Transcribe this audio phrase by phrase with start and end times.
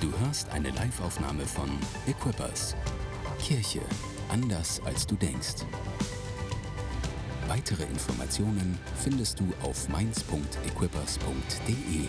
[0.00, 1.68] Du hörst eine Liveaufnahme von
[2.06, 2.76] Equippers.
[3.40, 3.80] Kirche
[4.28, 5.64] anders als du denkst.
[7.48, 12.08] Weitere Informationen findest du auf mainz.equippers.de.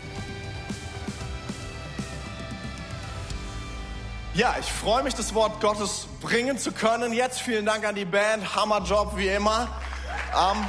[4.35, 7.11] Ja, ich freue mich, das Wort Gottes bringen zu können.
[7.11, 8.55] Jetzt vielen Dank an die Band.
[8.55, 9.67] Hammerjob wie immer.
[10.35, 10.63] Ähm,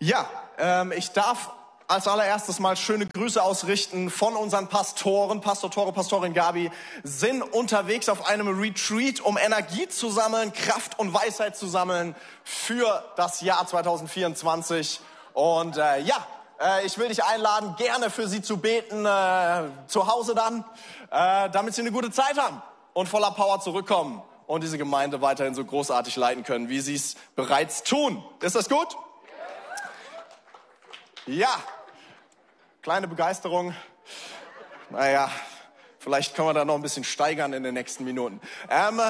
[0.00, 1.50] ja, ähm, ich darf
[1.86, 5.40] als allererstes mal schöne Grüße ausrichten von unseren Pastoren.
[5.40, 6.70] Pastor Tore, Pastorin Gabi
[7.02, 13.04] sind unterwegs auf einem Retreat, um Energie zu sammeln, Kraft und Weisheit zu sammeln für
[13.16, 15.00] das Jahr 2024.
[15.34, 16.26] Und äh, ja,
[16.60, 20.64] äh, ich will dich einladen, gerne für sie zu beten, äh, zu Hause dann,
[21.10, 22.62] äh, damit sie eine gute Zeit haben
[22.94, 27.16] und voller Power zurückkommen und diese Gemeinde weiterhin so großartig leiten können, wie sie es
[27.36, 28.24] bereits tun.
[28.40, 28.96] Ist das gut?
[31.26, 31.58] Ja,
[32.82, 33.74] kleine Begeisterung.
[34.90, 35.30] Naja,
[35.98, 38.42] vielleicht können wir da noch ein bisschen steigern in den nächsten Minuten.
[38.68, 39.00] Ähm,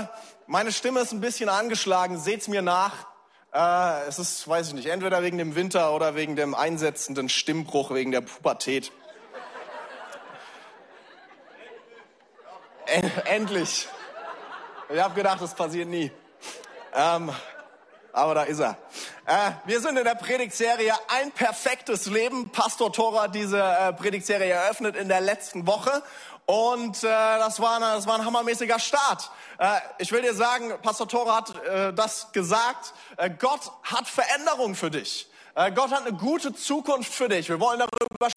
[0.47, 3.09] meine Stimme ist ein bisschen angeschlagen, seht's mir nach.
[3.53, 7.91] Äh, es ist, weiß ich nicht, entweder wegen dem Winter oder wegen dem einsetzenden Stimmbruch,
[7.91, 8.93] wegen der Pubertät.
[13.25, 13.89] Endlich.
[14.89, 16.13] Ich habe gedacht, das passiert nie.
[16.95, 17.33] Ähm,
[18.15, 18.77] aber da ist er.
[19.27, 22.51] Äh, wir sind in der Predigtserie Ein perfektes Leben.
[22.51, 26.03] Pastor Tora hat diese äh, Predigtserie eröffnet in der letzten Woche.
[26.47, 29.31] Und äh, das, war eine, das war ein hammermäßiger Start.
[29.59, 34.75] Äh, ich will dir sagen, Pastor Tora hat äh, das gesagt, äh, Gott hat Veränderung
[34.75, 35.29] für dich.
[35.55, 37.49] Äh, Gott hat eine gute Zukunft für dich.
[37.49, 38.29] Wir wollen darüber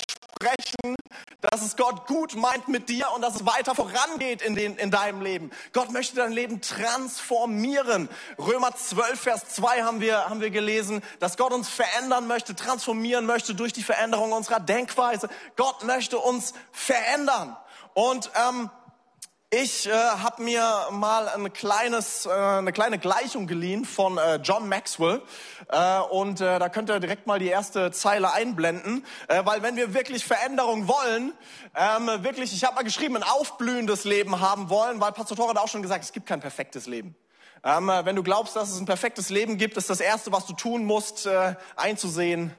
[0.47, 0.95] sprechen,
[1.41, 4.91] dass es Gott gut meint mit dir und dass es weiter vorangeht in, den, in
[4.91, 5.51] deinem Leben.
[5.73, 8.09] Gott möchte dein Leben transformieren.
[8.37, 13.25] Römer 12, Vers 2 haben wir, haben wir gelesen, dass Gott uns verändern möchte, transformieren
[13.25, 15.29] möchte durch die Veränderung unserer Denkweise.
[15.55, 17.57] Gott möchte uns verändern.
[17.93, 18.69] Und ähm,
[19.49, 24.67] ich äh, habe mir mal ein kleines, äh, eine kleine Gleichung geliehen von äh, John
[24.67, 25.21] Maxwell
[25.69, 29.77] äh, und äh, da könnt ihr direkt mal die erste Zeile einblenden, äh, weil wenn
[29.77, 31.31] wir wirklich Veränderung wollen,
[31.75, 35.57] ähm, wirklich, ich habe mal geschrieben, ein aufblühendes Leben haben wollen, weil Pastor Thor hat
[35.57, 37.15] auch schon gesagt, es gibt kein perfektes Leben.
[37.63, 40.45] Ähm, äh, wenn du glaubst, dass es ein perfektes Leben gibt, ist das Erste, was
[40.45, 42.53] du tun musst, äh, einzusehen,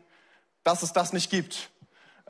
[0.65, 1.69] dass es das nicht gibt.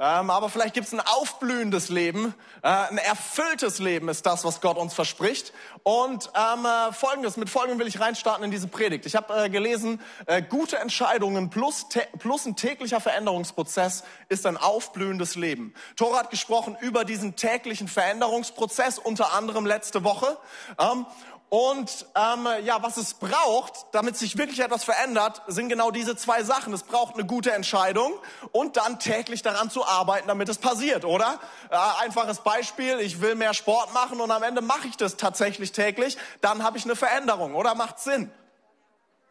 [0.00, 2.32] Ähm, aber vielleicht gibt es ein aufblühendes Leben,
[2.62, 5.53] äh, ein erfülltes Leben ist das, was Gott uns verspricht.
[5.82, 9.06] Und ähm, äh, folgendes, mit folgendem will ich reinstarten in diese Predigt.
[9.06, 11.87] Ich habe äh, gelesen, äh, gute Entscheidungen plus,
[12.19, 15.75] plus ein täglicher Veränderungsprozess ist ein aufblühendes Leben.
[15.97, 20.38] Tora hat gesprochen über diesen täglichen Veränderungsprozess, unter anderem letzte Woche.
[20.78, 21.06] Ähm,
[21.50, 26.42] und ähm, ja, was es braucht, damit sich wirklich etwas verändert, sind genau diese zwei
[26.42, 26.75] Sachen.
[26.75, 28.12] Es braucht eine gute Entscheidung
[28.53, 31.41] und dann täglich daran zu arbeiten, damit es passiert, oder?
[31.70, 35.72] Äh, einfaches Beispiel, ich will mehr Sport machen und am Ende mache ich das tatsächlich
[35.72, 37.75] täglich, dann habe ich eine Veränderung, oder?
[37.75, 38.31] Macht Sinn.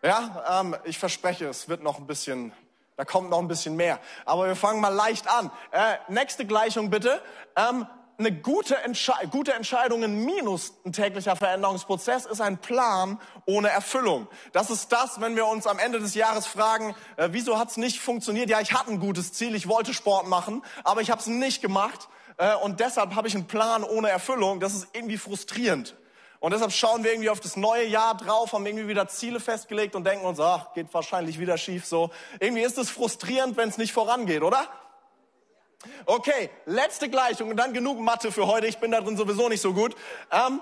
[0.02, 2.52] Ja, ähm, ich verspreche, es wird noch ein bisschen,
[2.96, 4.00] da kommt noch ein bisschen mehr.
[4.26, 5.52] Aber wir fangen mal leicht an.
[5.72, 7.22] Äh, nächste Gleichung bitte.
[7.56, 7.86] Ähm,
[8.18, 14.28] eine gute, Entsche gute Entscheidungen minus ein täglicher Veränderungsprozess ist ein Plan ohne Erfüllung.
[14.54, 17.78] Das ist das, wenn wir uns am Ende des Jahres fragen, äh, wieso hat es
[17.78, 18.50] nicht funktioniert?
[18.50, 21.62] Ja, ich hatte ein gutes Ziel, ich wollte Sport machen, aber ich habe es nicht
[21.62, 24.60] gemacht äh, und deshalb habe ich einen Plan ohne Erfüllung.
[24.60, 25.96] Das ist irgendwie frustrierend.
[26.40, 29.96] Und deshalb schauen wir irgendwie auf das neue Jahr drauf, haben irgendwie wieder Ziele festgelegt
[29.96, 32.12] und denken uns, ach, geht wahrscheinlich wieder schief so.
[32.40, 34.68] Irgendwie ist es frustrierend, wenn es nicht vorangeht, oder?
[36.06, 38.68] Okay, letzte Gleichung und dann genug Mathe für heute.
[38.68, 39.96] Ich bin da drin sowieso nicht so gut.
[40.32, 40.62] Ähm,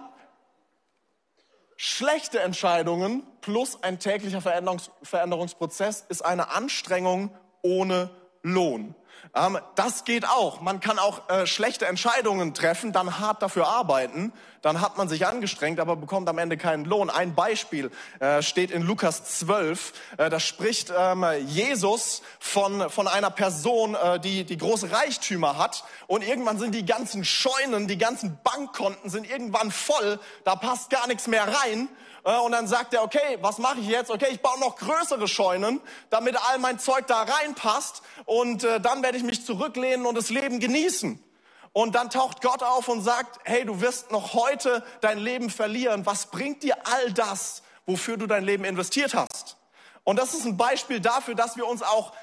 [1.78, 7.30] schlechte Entscheidungen plus ein täglicher Veränderungs Veränderungsprozess ist eine Anstrengung
[7.62, 8.10] ohne
[8.42, 8.96] Lohn.
[9.34, 10.62] Ähm, das geht auch.
[10.62, 14.32] Man kann auch äh, schlechte Entscheidungen treffen, dann hart dafür arbeiten,
[14.62, 17.12] dann hat man sich angestrengt, aber bekommt am Ende keinen Lohn.
[17.12, 19.94] Ein Beispiel äh, steht in Lukas 12.
[20.18, 25.84] Äh, da spricht ähm, Jesus von, von einer Person, äh, die, die große Reichtümer hat.
[26.08, 30.20] Und irgendwann sind die ganzen Scheunen, die ganzen Bankkonten sind irgendwann voll.
[30.46, 31.88] Da passt gar nichts mehr rein.
[32.26, 34.12] Äh, und dann sagt er, okay, was mache ich jetzt?
[34.12, 35.80] Okay, ich baue noch größere Scheunen,
[36.10, 38.02] damit all mein Zeug da reinpasst.
[38.26, 41.24] Und äh, dann werde ich mich zurücklehnen und das Leben genießen.
[41.72, 46.06] Und dann taucht Gott auf und sagt, hey, du wirst noch heute dein Leben verlieren.
[46.06, 49.58] Was bringt dir all das, wofür du dein Leben investiert hast?
[50.04, 52.14] Und das ist ein Beispiel dafür, dass wir uns auch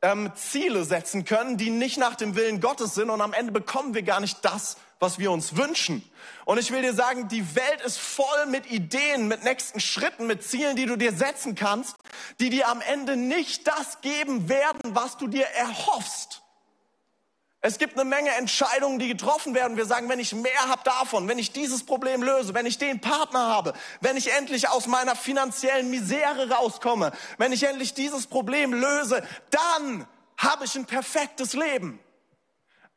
[0.00, 3.10] ähm, Ziele setzen können, die nicht nach dem Willen Gottes sind.
[3.10, 6.02] Und am Ende bekommen wir gar nicht das, was wir uns wünschen.
[6.46, 10.42] Und ich will dir sagen, die Welt ist voll mit Ideen, mit nächsten Schritten, mit
[10.42, 11.94] Zielen, die du dir setzen kannst,
[12.40, 16.40] die dir am Ende nicht das geben werden, was du dir erhoffst.
[17.60, 19.76] Es gibt eine Menge Entscheidungen, die getroffen werden.
[19.76, 23.00] Wir sagen, wenn ich mehr habe davon, wenn ich dieses Problem löse, wenn ich den
[23.00, 28.72] Partner habe, wenn ich endlich aus meiner finanziellen Misere rauskomme, wenn ich endlich dieses Problem
[28.72, 30.06] löse, dann
[30.38, 32.00] habe ich ein perfektes Leben.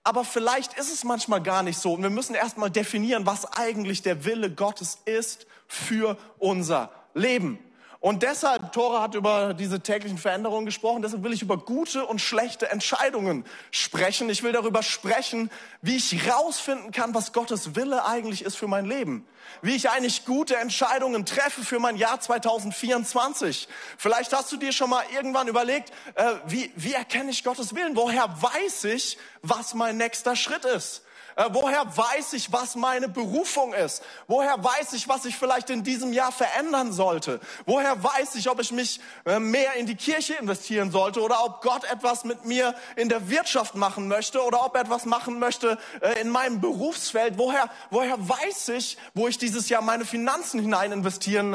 [0.07, 1.91] Aber vielleicht ist es manchmal gar nicht so.
[1.91, 7.59] Und wir müssen erstmal definieren, was eigentlich der Wille Gottes ist für unser Leben.
[8.07, 12.21] Und deshalb, Tora hat über diese täglichen Veränderungen gesprochen, deshalb will ich über gute und
[12.21, 14.29] schlechte Entscheidungen sprechen.
[14.29, 15.51] Ich will darüber sprechen,
[15.81, 19.27] wie ich rausfinden kann, was Gottes Wille eigentlich ist für mein Leben.
[19.61, 23.67] Wie ich eigentlich gute Entscheidungen treffe für mein Jahr 2024.
[23.97, 27.97] Vielleicht hast du dir schon mal irgendwann überlegt, äh, wie, wie erkenne ich Gottes Willen?
[27.97, 31.03] Woher weiß ich, was mein nächster Schritt ist?
[31.37, 34.01] Äh, woher weiß ich, was meine Berufung ist?
[34.27, 37.39] Woher weiß ich, was ich vielleicht in diesem Jahr verändern sollte?
[37.67, 41.61] Woher weiß ich, ob ich mich äh, mehr in die Kirche investieren sollte oder ob
[41.61, 45.77] Gott etwas mit mir in der Wirtschaft machen möchte oder ob er etwas machen möchte
[46.01, 47.37] äh, in meinem Berufsfeld?
[47.37, 51.51] Woher, woher weiß ich, wo ich dieses Jahr meine Finanzen hinein investieren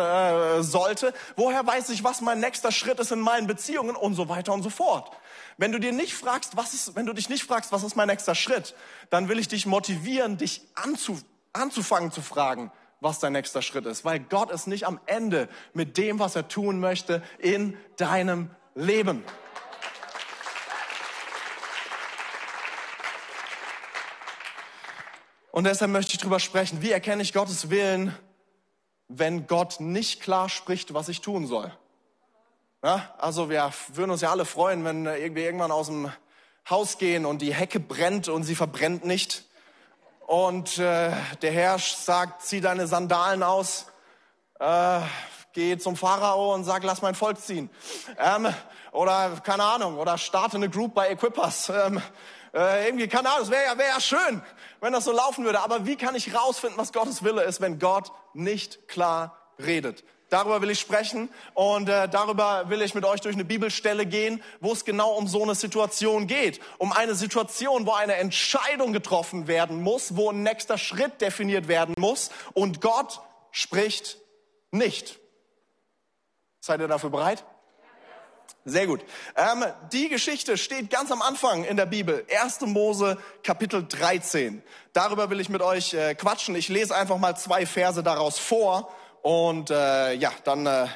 [0.63, 1.13] sollte?
[1.35, 4.63] Woher weiß ich, was mein nächster Schritt ist in meinen Beziehungen und so weiter und
[4.63, 5.11] so fort?
[5.59, 8.09] Wenn du dir nicht fragst, was ist, wenn du dich nicht fragst, was ist mein
[8.09, 8.75] nächster Schritt,
[9.11, 11.19] dann will ich dich motivieren, dich anzu,
[11.53, 15.99] anzufangen zu fragen, was dein nächster Schritt ist, weil Gott ist nicht am Ende mit
[15.99, 19.25] dem, was er tun möchte in deinem Leben.
[25.51, 28.17] Und deshalb möchte ich darüber sprechen, wie erkenne ich Gottes Willen,
[29.09, 31.77] wenn Gott nicht klar spricht, was ich tun soll.
[32.85, 36.11] Ja, also wir würden uns ja alle freuen, wenn wir irgendwann aus dem
[36.69, 39.45] Haus gehen und die Hecke brennt und sie verbrennt nicht.
[40.27, 41.13] Und äh,
[41.43, 43.87] der Herr sagt, zieh deine Sandalen aus,
[44.59, 44.99] äh,
[45.53, 47.71] geh zum Pharao und sag, lass mein Volk ziehen.
[48.19, 48.53] Ähm,
[48.91, 51.69] oder keine Ahnung, oder starte eine Group bei Equippers.
[51.69, 52.03] Ähm,
[52.53, 54.43] äh, irgendwie, keine Ahnung, es wäre ja, wär ja schön,
[54.81, 55.61] wenn das so laufen würde.
[55.61, 60.03] Aber wie kann ich rausfinden, was Gottes Wille ist, wenn Gott nicht klar redet?
[60.33, 64.43] Darüber will ich sprechen und äh, darüber will ich mit euch durch eine Bibelstelle gehen,
[64.61, 66.59] wo es genau um so eine Situation geht.
[66.79, 71.95] Um eine Situation, wo eine Entscheidung getroffen werden muss, wo ein nächster Schritt definiert werden
[71.99, 73.21] muss und Gott
[73.51, 74.17] spricht
[74.71, 75.19] nicht.
[76.61, 77.45] Seid ihr dafür bereit?
[78.65, 79.05] Sehr gut.
[79.37, 82.25] Ähm, die Geschichte steht ganz am Anfang in der Bibel.
[82.41, 82.63] 1.
[82.63, 84.63] Mose Kapitel 13.
[84.95, 86.55] Darüber will ich mit euch äh, quatschen.
[86.55, 88.91] Ich lese einfach mal zwei Verse daraus vor
[89.23, 90.87] und äh, ja, dann äh,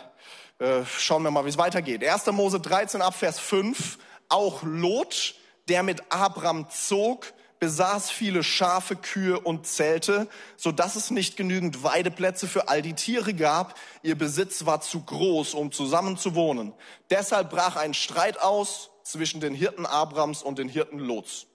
[0.58, 2.04] äh, schauen wir mal, wie es weitergeht.
[2.04, 2.26] 1.
[2.26, 3.98] Mose 13 ab Vers 5.
[4.28, 5.34] Auch Lot,
[5.68, 11.82] der mit Abraham zog, besaß viele Schafe, Kühe und Zelte, so dass es nicht genügend
[11.82, 13.78] Weideplätze für all die Tiere gab.
[14.02, 16.74] Ihr Besitz war zu groß, um zusammen zu wohnen.
[17.10, 21.46] Deshalb brach ein Streit aus zwischen den Hirten Abrams und den Hirten Lots.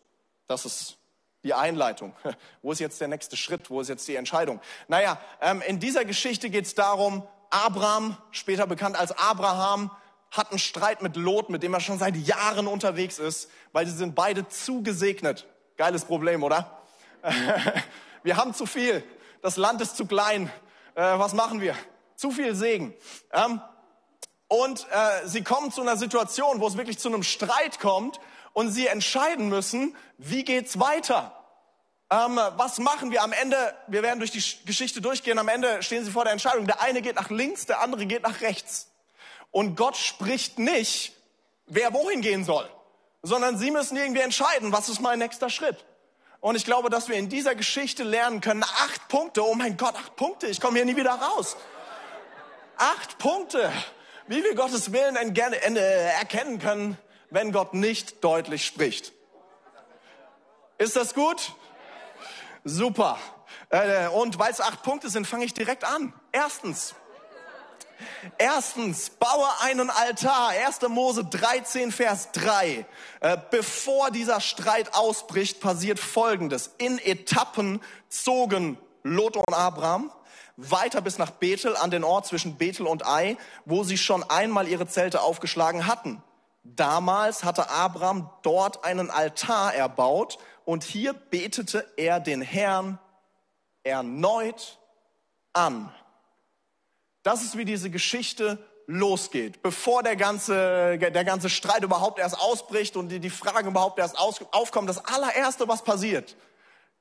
[0.47, 0.97] Das ist
[1.43, 2.13] die Einleitung.
[2.61, 3.69] Wo ist jetzt der nächste Schritt?
[3.69, 4.59] Wo ist jetzt die Entscheidung?
[4.87, 9.91] Naja, ähm, in dieser Geschichte geht es darum, Abraham, später bekannt als Abraham,
[10.31, 13.91] hat einen Streit mit Lot, mit dem er schon seit Jahren unterwegs ist, weil sie
[13.91, 15.45] sind beide zu gesegnet.
[15.75, 16.81] Geiles Problem, oder?
[18.23, 19.03] wir haben zu viel.
[19.41, 20.49] Das Land ist zu klein.
[20.95, 21.75] Äh, was machen wir?
[22.15, 22.93] Zu viel Segen.
[23.33, 23.61] Ähm,
[24.47, 28.19] und äh, sie kommen zu einer Situation, wo es wirklich zu einem Streit kommt
[28.53, 31.35] und sie entscheiden müssen, wie geht's weiter?
[32.11, 33.73] Ähm, was machen wir am Ende?
[33.87, 35.39] Wir werden durch die Geschichte durchgehen.
[35.39, 36.67] Am Ende stehen sie vor der Entscheidung.
[36.67, 38.89] Der eine geht nach links, der andere geht nach rechts.
[39.49, 41.13] Und Gott spricht nicht,
[41.67, 42.69] wer wohin gehen soll,
[43.21, 45.85] sondern sie müssen irgendwie entscheiden, was ist mein nächster Schritt.
[46.41, 49.95] Und ich glaube, dass wir in dieser Geschichte lernen können, acht Punkte, oh mein Gott,
[49.95, 51.55] acht Punkte, ich komme hier nie wieder raus.
[52.77, 53.71] Acht Punkte,
[54.27, 56.97] wie wir Gottes Willen erkennen können,
[57.31, 59.13] wenn Gott nicht deutlich spricht.
[60.77, 61.53] Ist das gut?
[62.63, 63.17] Super.
[63.69, 66.13] Äh, und weil es acht Punkte sind, fange ich direkt an.
[66.31, 66.93] Erstens.
[68.37, 70.49] Erstens, baue einen Altar.
[70.49, 70.81] 1.
[70.89, 72.85] Mose 13, Vers 3.
[73.19, 76.71] Äh, bevor dieser Streit ausbricht, passiert Folgendes.
[76.77, 80.11] In Etappen zogen Lot und Abraham
[80.57, 84.67] weiter bis nach Bethel, an den Ort zwischen Bethel und Ai, wo sie schon einmal
[84.67, 86.21] ihre Zelte aufgeschlagen hatten.
[86.63, 92.99] Damals hatte Abraham dort einen Altar erbaut und hier betete er den Herrn
[93.83, 94.77] erneut
[95.53, 95.91] an.
[97.23, 102.95] Das ist wie diese Geschichte losgeht, bevor der ganze, der ganze Streit überhaupt erst ausbricht
[102.95, 104.87] und die, Fragen überhaupt erst aufkommen.
[104.87, 106.35] Das allererste, was passiert,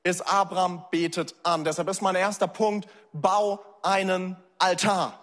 [0.03, 1.63] ist Abraham betet an.
[1.63, 5.19] Deshalb ist mein erster Punkt, bau einen Altar.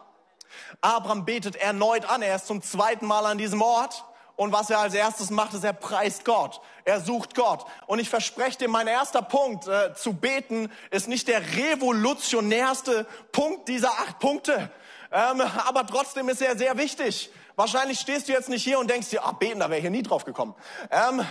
[0.80, 2.22] Abraham betet erneut an.
[2.22, 4.04] Er ist zum zweiten Mal an diesem Ort.
[4.38, 6.60] Und was er als erstes macht, ist, er preist Gott.
[6.84, 7.66] Er sucht Gott.
[7.88, 13.66] Und ich verspreche dir, mein erster Punkt äh, zu beten ist nicht der revolutionärste Punkt
[13.66, 14.70] dieser acht Punkte.
[15.10, 17.32] Ähm, aber trotzdem ist er sehr wichtig.
[17.56, 19.90] Wahrscheinlich stehst du jetzt nicht hier und denkst dir, ah, beten, da wäre ich hier
[19.90, 20.54] nie drauf gekommen.
[20.92, 21.26] Ähm,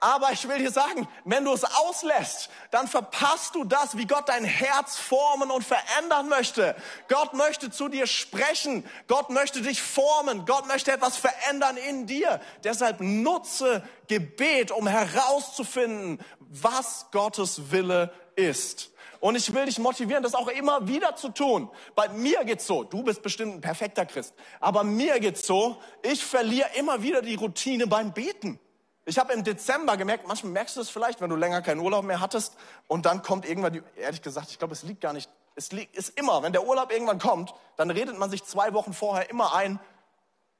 [0.00, 4.28] aber ich will dir sagen, wenn du es auslässt, dann verpasst du das, wie Gott
[4.28, 6.76] dein Herz formen und verändern möchte.
[7.08, 8.84] Gott möchte zu dir sprechen.
[9.08, 10.44] Gott möchte dich formen.
[10.44, 12.40] Gott möchte etwas verändern in dir.
[12.62, 18.90] Deshalb nutze Gebet, um herauszufinden, was Gottes Wille ist.
[19.20, 21.70] Und ich will dich motivieren, das auch immer wieder zu tun.
[21.94, 26.22] Bei mir geht's so, du bist bestimmt ein perfekter Christ, aber mir geht's so, ich
[26.22, 28.60] verliere immer wieder die Routine beim Beten.
[29.08, 32.04] Ich habe im Dezember gemerkt, manchmal merkst du es vielleicht, wenn du länger keinen Urlaub
[32.04, 32.56] mehr hattest
[32.88, 35.96] und dann kommt irgendwann, die, ehrlich gesagt, ich glaube, es liegt gar nicht, es liegt,
[35.96, 39.54] ist immer, wenn der Urlaub irgendwann kommt, dann redet man sich zwei Wochen vorher immer
[39.54, 39.78] ein,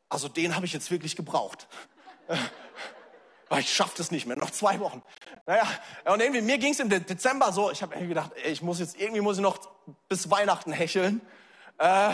[0.08, 1.66] also den habe ich jetzt wirklich gebraucht.
[3.58, 5.02] ich schaffe das nicht mehr, noch zwei Wochen.
[5.46, 5.66] Naja,
[6.04, 8.78] und irgendwie, mir ging es im Dezember so, ich habe irgendwie gedacht, ey, ich muss
[8.78, 9.58] jetzt, irgendwie muss ich noch
[10.08, 11.20] bis Weihnachten hecheln.
[11.78, 12.10] Äh,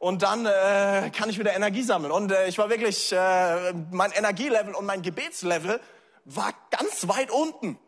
[0.00, 2.10] und dann äh, kann ich wieder Energie sammeln.
[2.10, 5.78] Und äh, ich war wirklich, äh, mein Energielevel und mein Gebetslevel
[6.24, 7.78] war ganz weit unten.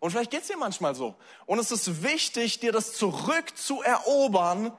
[0.00, 1.16] Und vielleicht geht's dir manchmal so.
[1.44, 4.72] Und es ist wichtig, dir das zurückzuerobern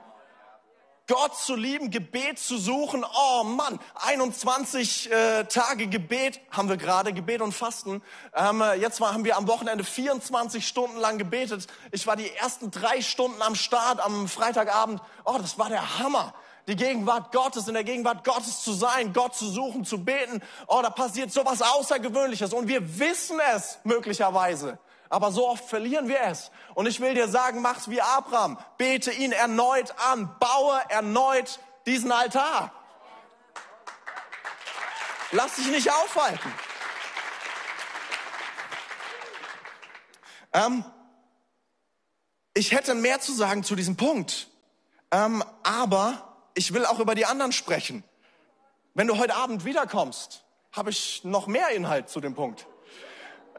[1.09, 3.03] Gott zu lieben, Gebet zu suchen.
[3.03, 8.03] Oh Mann, 21 äh, Tage Gebet haben wir gerade, Gebet und Fasten.
[8.35, 11.65] Ähm, jetzt war, haben wir am Wochenende 24 Stunden lang gebetet.
[11.91, 15.01] Ich war die ersten drei Stunden am Start am Freitagabend.
[15.25, 16.35] Oh, das war der Hammer.
[16.67, 20.43] Die Gegenwart Gottes, in der Gegenwart Gottes zu sein, Gott zu suchen, zu beten.
[20.67, 24.77] Oh, da passiert sowas Außergewöhnliches und wir wissen es möglicherweise
[25.09, 26.51] aber so oft verlieren wir es.
[26.75, 28.59] Und ich will dir sagen, mach's wie Abraham.
[28.77, 30.35] Bete ihn erneut an.
[30.39, 32.71] Baue erneut diesen Altar.
[35.31, 36.53] Lass dich nicht aufhalten.
[40.53, 40.83] Ähm,
[42.53, 44.47] ich hätte mehr zu sagen zu diesem Punkt.
[45.11, 48.03] Ähm, aber ich will auch über die anderen sprechen.
[48.93, 52.67] Wenn du heute Abend wiederkommst, habe ich noch mehr Inhalt zu dem Punkt.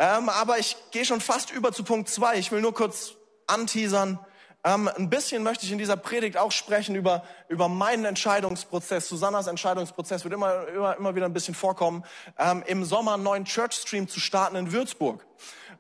[0.01, 2.39] Ähm, aber ich gehe schon fast über zu Punkt zwei.
[2.39, 3.13] Ich will nur kurz
[3.47, 4.19] anteasern.
[4.65, 9.11] Ähm, ein bisschen möchte ich in dieser Predigt auch sprechen über, über meinen Entscheidungsprozess.
[9.11, 12.03] Susannas Entscheidungsprozess wird immer, immer, immer wieder ein bisschen vorkommen,
[12.39, 15.27] ähm, im Sommer einen neuen Church Stream zu starten in Würzburg.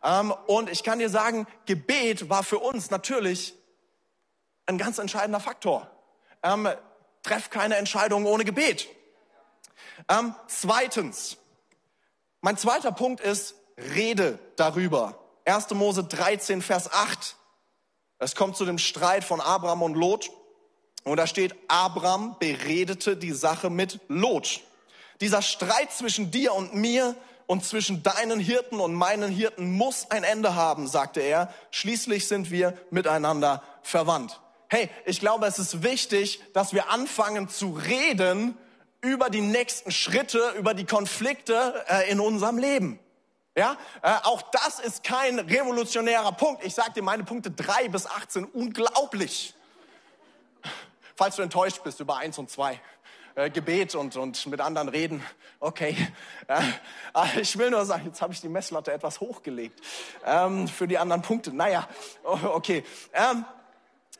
[0.04, 3.54] Ähm, und ich kann dir sagen, Gebet war für uns natürlich
[4.66, 5.90] ein ganz entscheidender Faktor.
[6.42, 6.68] Ähm,
[7.22, 8.86] treff keine Entscheidungen ohne Gebet.
[10.10, 11.38] Ähm, zweitens,
[12.42, 13.54] mein zweiter Punkt ist,
[13.94, 15.18] rede darüber.
[15.44, 15.70] 1.
[15.70, 17.36] Mose 13, Vers 8.
[18.18, 20.30] Es kommt zu dem Streit von Abraham und Lot.
[21.04, 24.60] Und da steht, Abraham beredete die Sache mit Lot.
[25.20, 30.22] Dieser Streit zwischen dir und mir und zwischen deinen Hirten und meinen Hirten muss ein
[30.22, 31.52] Ende haben, sagte er.
[31.70, 34.40] Schließlich sind wir miteinander verwandt.
[34.68, 38.56] Hey, ich glaube, es ist wichtig, dass wir anfangen zu reden
[39.00, 43.00] über die nächsten Schritte, über die Konflikte äh, in unserem Leben.
[43.56, 46.64] Ja, äh, auch das ist kein revolutionärer Punkt.
[46.64, 49.54] Ich sage dir meine Punkte drei bis 18, unglaublich.
[51.16, 52.80] Falls du enttäuscht bist über eins und zwei,
[53.34, 55.24] äh, Gebet und, und mit anderen reden,
[55.58, 55.96] okay.
[56.46, 59.80] Äh, ich will nur sagen, jetzt habe ich die Messlatte etwas hochgelegt
[60.24, 61.52] ähm, für die anderen Punkte.
[61.52, 61.88] Naja,
[62.22, 62.84] okay.
[63.12, 63.44] Ähm,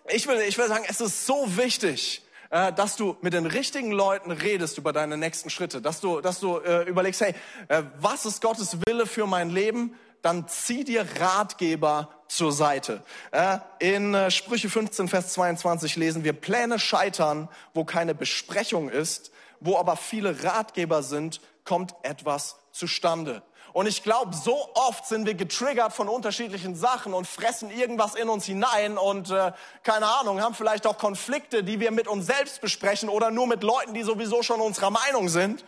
[0.09, 3.93] ich, will, ich will sagen, es ist so wichtig, äh, dass du mit den richtigen
[3.93, 7.35] Leuten redest über deine nächsten Schritte, dass du, dass du äh, überlegst, hey,
[7.69, 9.95] äh, was ist Gottes Wille für mein Leben?
[10.23, 13.03] Dann zieh dir Ratgeber zur Seite.
[13.31, 19.31] Äh, in äh, Sprüche 15, Vers 22 lesen wir, Pläne scheitern, wo keine Besprechung ist,
[19.61, 23.43] wo aber viele Ratgeber sind, kommt etwas zustande.
[23.73, 28.29] Und ich glaube, so oft sind wir getriggert von unterschiedlichen Sachen und fressen irgendwas in
[28.29, 32.61] uns hinein und äh, keine Ahnung, haben vielleicht auch Konflikte, die wir mit uns selbst
[32.61, 35.65] besprechen oder nur mit Leuten, die sowieso schon unserer Meinung sind,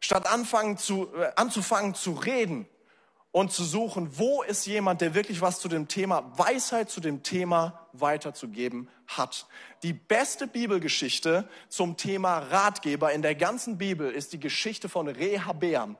[0.00, 2.66] statt anfangen zu, äh, anzufangen zu reden
[3.36, 7.22] und zu suchen, wo ist jemand, der wirklich was zu dem Thema Weisheit zu dem
[7.22, 9.46] Thema weiterzugeben hat.
[9.82, 15.98] Die beste Bibelgeschichte zum Thema Ratgeber in der ganzen Bibel ist die Geschichte von Rehabeam.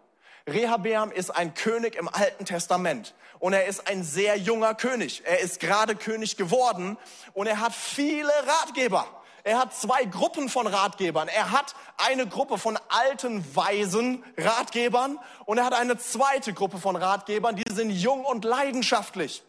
[0.49, 5.23] Rehabeam ist ein König im Alten Testament und er ist ein sehr junger König.
[5.25, 6.97] Er ist gerade König geworden
[7.33, 9.07] und er hat viele Ratgeber.
[9.43, 11.29] Er hat zwei Gruppen von Ratgebern.
[11.29, 16.95] Er hat eine Gruppe von alten, weisen Ratgebern und er hat eine zweite Gruppe von
[16.95, 19.43] Ratgebern, die sind jung und leidenschaftlich.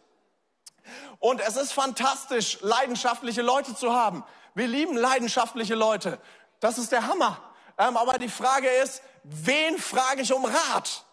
[1.20, 4.24] Und es ist fantastisch, leidenschaftliche Leute zu haben.
[4.54, 6.18] Wir lieben leidenschaftliche Leute.
[6.60, 7.47] Das ist der Hammer.
[7.78, 11.04] Ähm, aber die Frage ist, wen frage ich um Rat?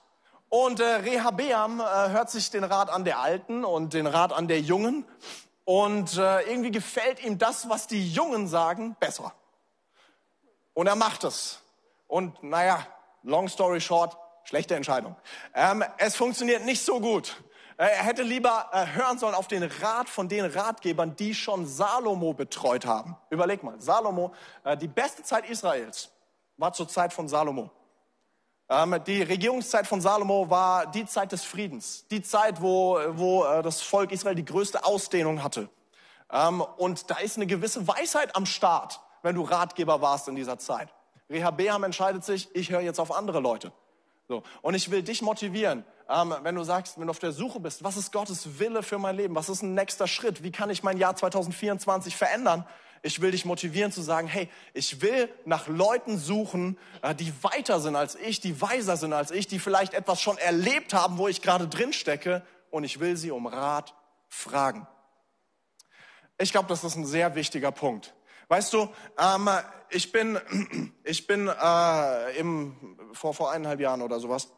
[0.50, 4.48] Und äh, Rehabeam äh, hört sich den Rat an der Alten und den Rat an
[4.48, 5.06] der Jungen.
[5.64, 9.34] Und äh, irgendwie gefällt ihm das, was die Jungen sagen, besser.
[10.74, 11.62] Und er macht es.
[12.08, 12.86] Und naja,
[13.24, 15.16] long story short, schlechte Entscheidung.
[15.54, 17.36] Ähm, es funktioniert nicht so gut.
[17.78, 21.68] Äh, er hätte lieber äh, hören sollen auf den Rat von den Ratgebern, die schon
[21.68, 23.18] Salomo betreut haben.
[23.30, 26.15] Überleg mal, Salomo, äh, die beste Zeit Israels
[26.58, 27.72] war zur Zeit von Salomo.
[28.70, 33.82] Ähm, die Regierungszeit von Salomo war die Zeit des Friedens, die Zeit, wo, wo das
[33.82, 35.70] Volk Israel die größte Ausdehnung hatte.
[36.32, 40.58] Ähm, und da ist eine gewisse Weisheit am Start, wenn du Ratgeber warst in dieser
[40.58, 40.94] Zeit.
[41.30, 43.72] Rehabeam entscheidet sich, ich höre jetzt auf andere Leute.
[44.28, 44.44] So.
[44.62, 47.84] Und ich will dich motivieren, ähm, wenn du sagst, wenn du auf der Suche bist,
[47.84, 49.36] was ist Gottes Wille für mein Leben?
[49.36, 50.44] Was ist ein nächster Schritt?
[50.44, 52.66] Wie kann ich mein Jahr 2024 verändern?
[53.06, 57.80] Ich will dich motivieren zu sagen, hey, ich will nach Leuten suchen, äh, die weiter
[57.80, 61.28] sind als ich, die weiser sind als ich, die vielleicht etwas schon erlebt haben, wo
[61.28, 63.94] ich gerade drin stecke und ich will sie um Rat
[64.28, 64.88] fragen.
[66.40, 68.16] Ich glaube, das ist ein sehr wichtiger Punkt.
[68.48, 69.52] Weißt du, ähm,
[69.92, 70.40] ich bin,
[71.04, 74.50] ich bin äh, im, vor, vor eineinhalb Jahren oder sowas,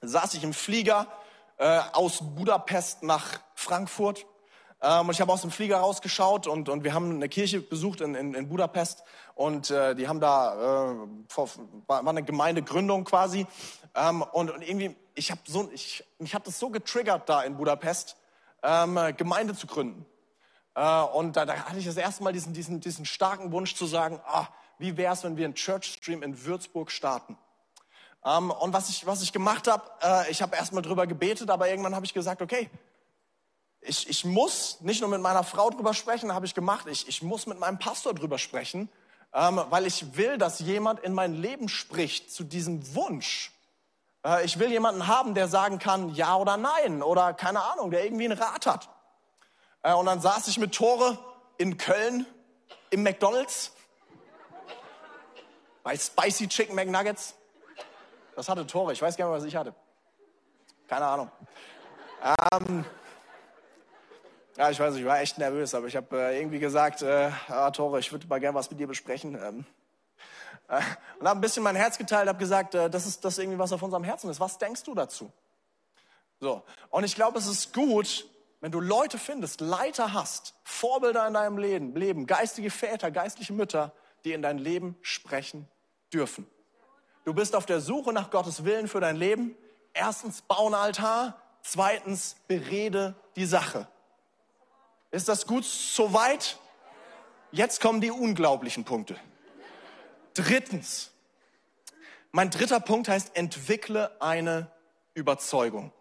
[0.00, 1.08] saß ich im Flieger
[1.56, 4.26] äh, aus Budapest nach Frankfurt.
[4.82, 8.00] Ähm, und ich habe aus dem Flieger rausgeschaut und, und wir haben eine Kirche besucht
[8.00, 10.96] in, in, in Budapest und äh, die haben da, äh,
[11.28, 11.48] vor,
[11.86, 13.46] war, eine Gemeindegründung quasi.
[13.94, 17.56] Ähm, und, und irgendwie, ich habe so, ich, mich hat das so getriggert da in
[17.56, 18.16] Budapest,
[18.62, 20.06] ähm, Gemeinde zu gründen.
[20.74, 23.86] Äh, und da, da hatte ich das erste Mal diesen, diesen, diesen starken Wunsch zu
[23.86, 24.46] sagen, ah,
[24.78, 27.36] wie wäre es, wenn wir einen Church Stream in Würzburg starten?
[28.24, 31.68] Ähm, und was ich, was ich gemacht habe, äh, ich habe erstmal drüber gebetet, aber
[31.68, 32.70] irgendwann habe ich gesagt, okay,
[33.80, 37.22] ich, ich muss nicht nur mit meiner Frau drüber sprechen, habe ich gemacht, ich, ich
[37.22, 38.88] muss mit meinem Pastor drüber sprechen,
[39.32, 43.52] ähm, weil ich will, dass jemand in mein Leben spricht zu diesem Wunsch.
[44.24, 48.04] Äh, ich will jemanden haben, der sagen kann, ja oder nein oder keine Ahnung, der
[48.04, 48.88] irgendwie einen Rat hat.
[49.82, 51.18] Äh, und dann saß ich mit Tore
[51.56, 52.26] in Köln
[52.90, 53.72] im McDonald's
[55.82, 57.34] bei Spicy Chicken McNuggets.
[58.36, 58.92] Das hatte Tore.
[58.92, 59.74] Ich weiß gar nicht, was ich hatte.
[60.86, 61.30] Keine Ahnung.
[62.52, 62.84] Ähm,
[64.56, 67.70] ja, ich weiß ich war echt nervös, aber ich habe äh, irgendwie gesagt, äh, ah,
[67.70, 69.34] Tore, ich würde mal gerne was mit dir besprechen.
[69.34, 69.64] Ähm,
[70.68, 70.80] äh,
[71.18, 73.72] und habe ein bisschen mein Herz geteilt, habe gesagt, äh, das ist das irgendwie, was
[73.72, 74.40] auf unserem Herzen ist.
[74.40, 75.32] Was denkst du dazu?
[76.40, 76.62] So.
[76.90, 78.26] Und ich glaube, es ist gut,
[78.60, 83.92] wenn du Leute findest, Leiter hast, Vorbilder in deinem Leben, Leben, geistige Väter, geistliche Mütter,
[84.24, 85.68] die in dein Leben sprechen
[86.12, 86.46] dürfen.
[87.24, 89.54] Du bist auf der Suche nach Gottes Willen für dein Leben.
[89.92, 91.40] Erstens, bau einen Altar.
[91.62, 93.86] Zweitens, berede die Sache.
[95.10, 96.58] Ist das gut soweit?
[97.52, 99.16] Jetzt kommen die unglaublichen Punkte.
[100.34, 101.10] Drittens,
[102.30, 104.70] mein dritter Punkt heißt, entwickle eine
[105.14, 105.92] Überzeugung.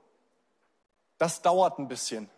[1.17, 2.30] Das dauert ein bisschen,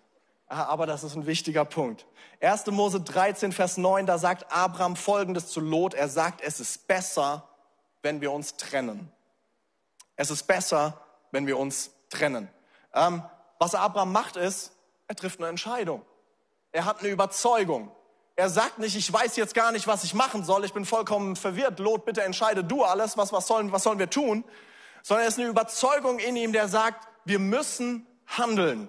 [0.47, 2.07] aber das ist ein wichtiger Punkt.
[2.39, 2.67] 1.
[2.67, 5.93] Mose 13, Vers 9, da sagt Abraham Folgendes zu Lot.
[5.93, 7.47] Er sagt, es ist besser,
[8.01, 9.11] wenn wir uns trennen.
[10.15, 12.49] Es ist besser, wenn wir uns trennen.
[12.93, 13.23] Ähm,
[13.59, 14.71] was Abraham macht ist,
[15.07, 16.03] er trifft eine Entscheidung.
[16.71, 17.91] Er hat eine Überzeugung.
[18.35, 21.35] Er sagt nicht, ich weiß jetzt gar nicht, was ich machen soll, ich bin vollkommen
[21.35, 21.79] verwirrt.
[21.79, 24.43] Lot, bitte entscheide du alles, was, was, sollen, was sollen wir tun?
[25.03, 28.87] Sondern es ist eine Überzeugung in ihm, der sagt, wir müssen handeln.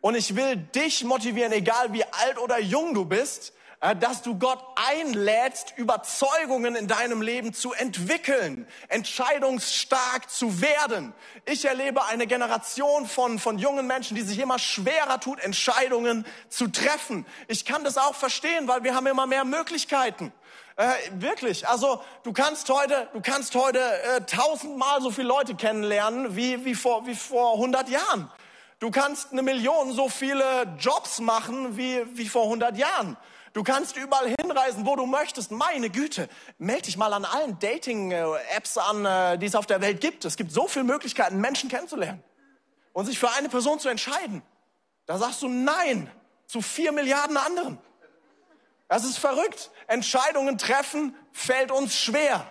[0.00, 3.52] Und ich will dich motivieren, egal wie alt oder jung du bist,
[3.98, 11.14] dass du Gott einlädst, Überzeugungen in deinem Leben zu entwickeln, entscheidungsstark zu werden.
[11.46, 16.68] Ich erlebe eine Generation von, von jungen Menschen, die sich immer schwerer tut, Entscheidungen zu
[16.68, 17.24] treffen.
[17.48, 20.30] Ich kann das auch verstehen, weil wir haben immer mehr Möglichkeiten.
[20.76, 21.66] Äh, wirklich.
[21.66, 26.74] Also du kannst heute, du kannst heute äh, tausendmal so viele Leute kennenlernen wie, wie,
[26.74, 28.30] vor, wie vor 100 Jahren.
[28.78, 33.16] Du kannst eine Million so viele Jobs machen wie, wie vor 100 Jahren.
[33.52, 35.50] Du kannst überall hinreisen, wo du möchtest.
[35.50, 40.00] Meine Güte, melde dich mal an allen Dating-Apps an, äh, die es auf der Welt
[40.00, 40.24] gibt.
[40.24, 42.22] Es gibt so viele Möglichkeiten, Menschen kennenzulernen
[42.92, 44.42] und sich für eine Person zu entscheiden.
[45.06, 46.10] Da sagst du Nein
[46.46, 47.78] zu vier Milliarden anderen.
[48.88, 49.70] Das ist verrückt.
[49.88, 52.48] Entscheidungen treffen fällt uns schwer.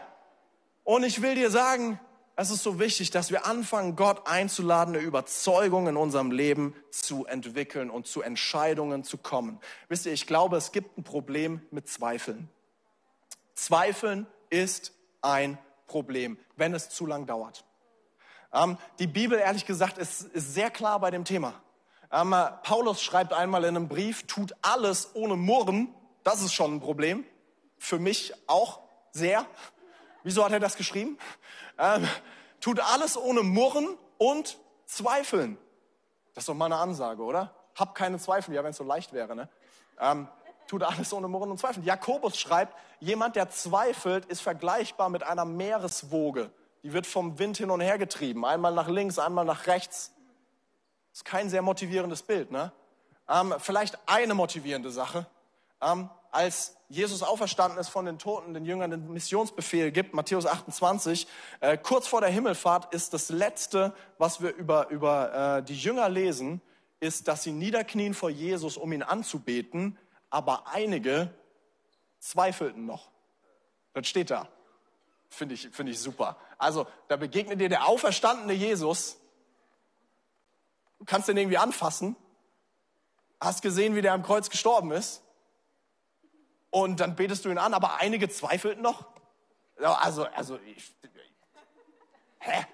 [0.83, 1.99] Und ich will dir sagen,
[2.41, 7.25] es ist so wichtig, dass wir anfangen, Gott einzuladen, eine Überzeugung in unserem Leben zu
[7.25, 9.59] entwickeln und zu Entscheidungen zu kommen.
[9.89, 12.47] Wisst ihr, ich glaube, es gibt ein Problem mit Zweifeln.
[13.55, 17.65] Zweifeln ist ein Problem, wenn es zu lang dauert.
[18.53, 21.61] Ähm, die Bibel, ehrlich gesagt, ist, ist sehr klar bei dem Thema.
[22.09, 25.93] Ähm, Paulus schreibt einmal in einem Brief, tut alles ohne Murren.
[26.23, 27.25] Das ist schon ein Problem.
[27.77, 28.79] Für mich auch
[29.11, 29.45] sehr.
[30.23, 31.17] Wieso hat er das geschrieben?
[31.77, 32.07] Ähm,
[32.59, 35.57] tut alles ohne Murren und Zweifeln.
[36.33, 37.53] Das ist doch mal eine Ansage, oder?
[37.75, 39.49] Hab keine Zweifel, ja, wenn es so leicht wäre, ne?
[39.99, 40.27] Ähm,
[40.67, 41.85] tut alles ohne Murren und Zweifeln.
[41.85, 46.51] Jakobus schreibt, jemand, der zweifelt, ist vergleichbar mit einer Meereswoge.
[46.83, 50.11] Die wird vom Wind hin und her getrieben, einmal nach links, einmal nach rechts.
[51.11, 52.71] Ist kein sehr motivierendes Bild, ne?
[53.27, 55.25] Ähm, vielleicht eine motivierende Sache.
[55.81, 61.27] Ähm, als Jesus auferstanden ist von den Toten, den Jüngern den Missionsbefehl gibt, Matthäus 28,
[61.59, 66.09] äh, kurz vor der Himmelfahrt ist das Letzte, was wir über, über äh, die Jünger
[66.09, 66.61] lesen,
[66.99, 69.99] ist, dass sie niederknien vor Jesus, um ihn anzubeten,
[70.31, 71.31] aber einige
[72.17, 73.11] zweifelten noch.
[73.93, 74.47] Das steht da.
[75.29, 76.37] Finde ich, finde ich super.
[76.57, 79.17] Also, da begegnet dir der auferstandene Jesus.
[80.97, 82.15] Du kannst den irgendwie anfassen.
[83.39, 85.21] Hast gesehen, wie der am Kreuz gestorben ist.
[86.69, 89.05] Und dann betest du ihn an, aber einige zweifelten noch.
[89.77, 90.95] Also, also, ich,
[92.39, 92.65] hä?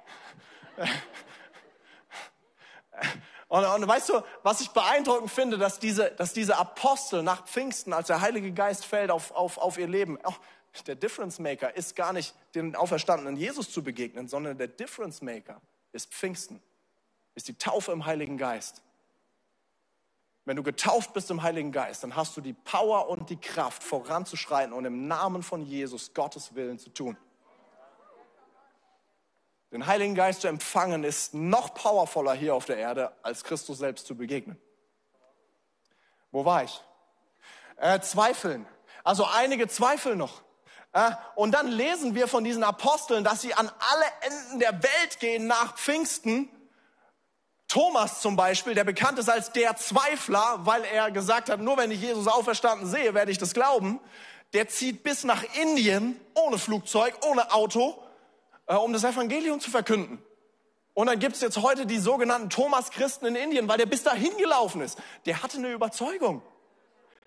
[3.47, 7.93] Und, und, weißt du, was ich beeindruckend finde, dass diese, dass diese Apostel nach Pfingsten,
[7.93, 10.33] als der Heilige Geist fällt auf, auf, auf ihr Leben, oh,
[10.87, 15.61] der Difference Maker ist gar nicht dem auferstandenen Jesus zu begegnen, sondern der Difference Maker
[15.91, 16.61] ist Pfingsten,
[17.35, 18.81] ist die Taufe im Heiligen Geist.
[20.45, 23.83] Wenn du getauft bist im Heiligen Geist, dann hast du die Power und die Kraft,
[23.83, 27.17] voranzuschreiten und im Namen von Jesus Gottes Willen zu tun.
[29.71, 34.05] Den Heiligen Geist zu empfangen ist noch powervoller hier auf der Erde, als Christus selbst
[34.05, 34.61] zu begegnen.
[36.31, 36.81] Wo war ich?
[37.77, 38.67] Äh, zweifeln.
[39.03, 40.43] Also einige zweifeln noch.
[40.93, 45.19] Äh, und dann lesen wir von diesen Aposteln, dass sie an alle Enden der Welt
[45.19, 46.49] gehen nach Pfingsten
[47.75, 51.91] Thomas zum Beispiel, der bekannt ist als der Zweifler, weil er gesagt hat, nur wenn
[51.91, 53.99] ich Jesus auferstanden sehe, werde ich das glauben,
[54.53, 58.01] der zieht bis nach Indien ohne Flugzeug, ohne Auto,
[58.67, 60.23] äh, um das Evangelium zu verkünden.
[60.93, 64.37] Und dann gibt es jetzt heute die sogenannten Thomas-Christen in Indien, weil der bis dahin
[64.37, 64.97] gelaufen ist.
[65.25, 66.41] Der hatte eine Überzeugung.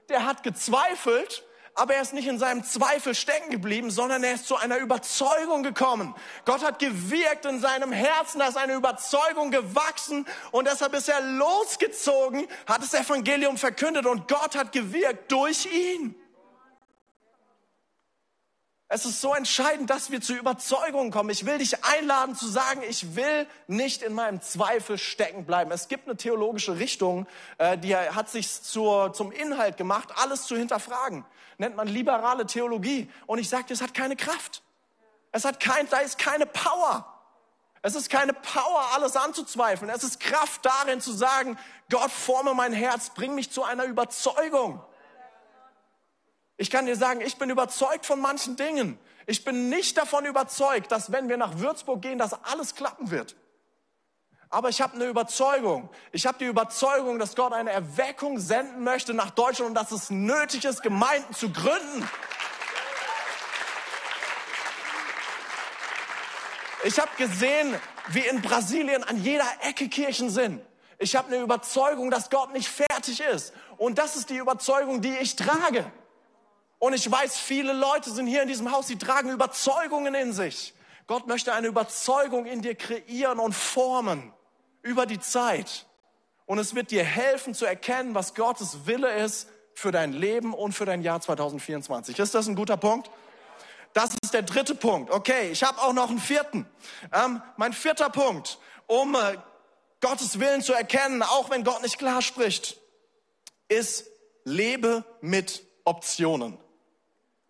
[0.09, 1.45] Der hat gezweifelt
[1.79, 5.63] aber er ist nicht in seinem Zweifel stecken geblieben, sondern er ist zu einer Überzeugung
[5.63, 6.15] gekommen.
[6.45, 11.21] Gott hat gewirkt in seinem Herzen, da ist eine Überzeugung gewachsen und deshalb ist er
[11.21, 16.17] losgezogen, hat das Evangelium verkündet und Gott hat gewirkt durch ihn.
[18.91, 21.29] Es ist so entscheidend, dass wir zu Überzeugungen kommen.
[21.29, 25.71] Ich will dich einladen zu sagen, ich will nicht in meinem Zweifel stecken bleiben.
[25.71, 27.27] Es gibt eine theologische Richtung,
[27.59, 31.27] äh, die hat sich zur, zum Inhalt gemacht, alles zu hinterfragen.
[31.59, 33.11] Nennt man liberale Theologie.
[33.27, 34.63] Und ich sage, es hat keine Kraft.
[35.33, 37.07] Es hat kein, da ist keine Power.
[37.83, 39.91] Es ist keine Power, alles anzuzweifeln.
[39.91, 41.59] Es ist Kraft darin zu sagen,
[41.91, 44.83] Gott forme mein Herz, bring mich zu einer Überzeugung.
[46.57, 48.99] Ich kann dir sagen, ich bin überzeugt von manchen Dingen.
[49.27, 53.37] Ich bin nicht davon überzeugt, dass wenn wir nach Würzburg gehen, dass alles klappen wird.
[54.51, 55.91] Aber ich habe eine Überzeugung.
[56.11, 60.09] Ich habe die Überzeugung, dass Gott eine Erweckung senden möchte nach Deutschland und dass es
[60.09, 62.09] nötig ist, Gemeinden zu gründen.
[66.85, 67.75] Ich habe gesehen,
[68.09, 70.63] wie in Brasilien an jeder Ecke Kirchen sind.
[70.99, 73.53] Ich habe eine Überzeugung, dass Gott nicht fertig ist.
[73.77, 75.91] Und das ist die Überzeugung, die ich trage.
[76.79, 80.73] Und ich weiß, viele Leute sind hier in diesem Haus, die tragen Überzeugungen in sich.
[81.07, 84.33] Gott möchte eine Überzeugung in dir kreieren und formen
[84.83, 85.87] über die Zeit.
[86.47, 90.73] Und es wird dir helfen zu erkennen, was Gottes Wille ist für dein Leben und
[90.73, 92.19] für dein Jahr 2024.
[92.19, 93.11] Ist das ein guter Punkt?
[93.93, 95.11] Das ist der dritte Punkt.
[95.11, 96.67] Okay, ich habe auch noch einen vierten.
[97.13, 99.37] Ähm, mein vierter Punkt, um äh,
[100.01, 102.79] Gottes Willen zu erkennen, auch wenn Gott nicht klar spricht,
[103.69, 104.07] ist,
[104.45, 106.59] lebe mit Optionen.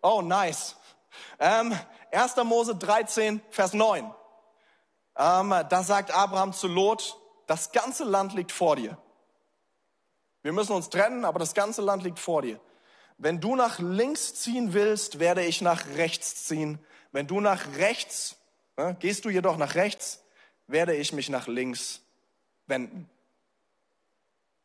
[0.01, 0.75] Oh, nice.
[1.39, 1.77] Ähm,
[2.11, 2.35] 1.
[2.43, 4.13] Mose 13, Vers 9.
[5.19, 8.97] Ähm, da sagt Abraham zu Lot, das ganze Land liegt vor dir.
[10.43, 12.59] Wir müssen uns trennen, aber das ganze Land liegt vor dir.
[13.17, 16.79] Wenn du nach links ziehen willst, werde ich nach rechts ziehen.
[17.11, 18.37] Wenn du nach rechts,
[18.77, 20.23] äh, gehst du jedoch nach rechts,
[20.67, 22.01] werde ich mich nach links
[22.65, 23.09] wenden.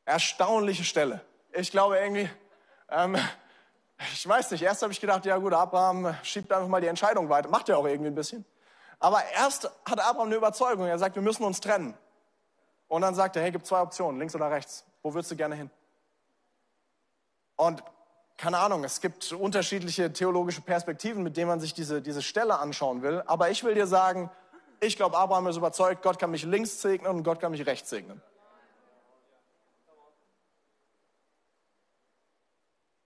[0.04, 1.20] Erstaunliche Stelle.
[1.52, 2.30] Ich glaube irgendwie,
[2.90, 3.16] ähm,
[4.12, 7.28] ich weiß nicht, erst habe ich gedacht, ja gut, Abraham schiebt einfach mal die Entscheidung
[7.28, 7.48] weiter.
[7.48, 8.44] Macht er auch irgendwie ein bisschen.
[9.04, 10.86] Aber erst hat Abraham eine Überzeugung.
[10.86, 11.92] Er sagt, wir müssen uns trennen.
[12.88, 14.86] Und dann sagt er, hey, gibt zwei Optionen, links oder rechts.
[15.02, 15.70] Wo würdest du gerne hin?
[17.56, 17.84] Und
[18.38, 23.02] keine Ahnung, es gibt unterschiedliche theologische Perspektiven, mit denen man sich diese, diese Stelle anschauen
[23.02, 23.22] will.
[23.26, 24.30] Aber ich will dir sagen,
[24.80, 27.90] ich glaube, Abraham ist überzeugt, Gott kann mich links segnen und Gott kann mich rechts
[27.90, 28.22] segnen.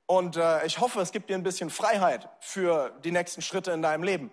[0.06, 3.82] Und äh, ich hoffe, es gibt dir ein bisschen Freiheit für die nächsten Schritte in
[3.82, 4.30] deinem Leben.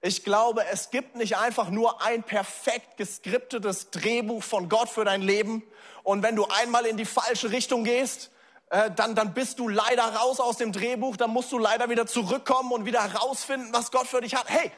[0.00, 5.22] Ich glaube, es gibt nicht einfach nur ein perfekt geskriptetes Drehbuch von Gott für dein
[5.22, 5.62] Leben.
[6.02, 8.30] Und wenn du einmal in die falsche Richtung gehst,
[8.70, 11.16] äh, dann, dann bist du leider raus aus dem Drehbuch.
[11.16, 14.48] Dann musst du leider wieder zurückkommen und wieder herausfinden, was Gott für dich hat.
[14.48, 14.70] Hey,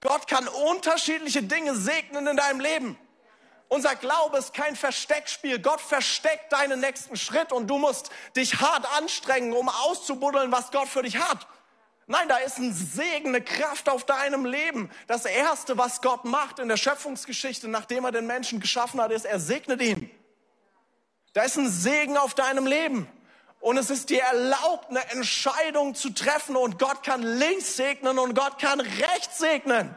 [0.00, 2.98] Gott kann unterschiedliche Dinge segnen in deinem Leben.
[3.68, 5.58] Unser Glaube ist kein Versteckspiel.
[5.58, 10.86] Gott versteckt deinen nächsten Schritt und du musst dich hart anstrengen, um auszubuddeln, was Gott
[10.86, 11.48] für dich hat.
[12.08, 14.90] Nein, da ist ein Segen, eine Kraft auf deinem Leben.
[15.08, 19.24] Das Erste, was Gott macht in der Schöpfungsgeschichte, nachdem er den Menschen geschaffen hat, ist,
[19.24, 20.10] er segnet ihn.
[21.32, 23.08] Da ist ein Segen auf deinem Leben.
[23.58, 26.54] Und es ist dir erlaubt, eine Entscheidung zu treffen.
[26.54, 29.96] Und Gott kann links segnen und Gott kann rechts segnen.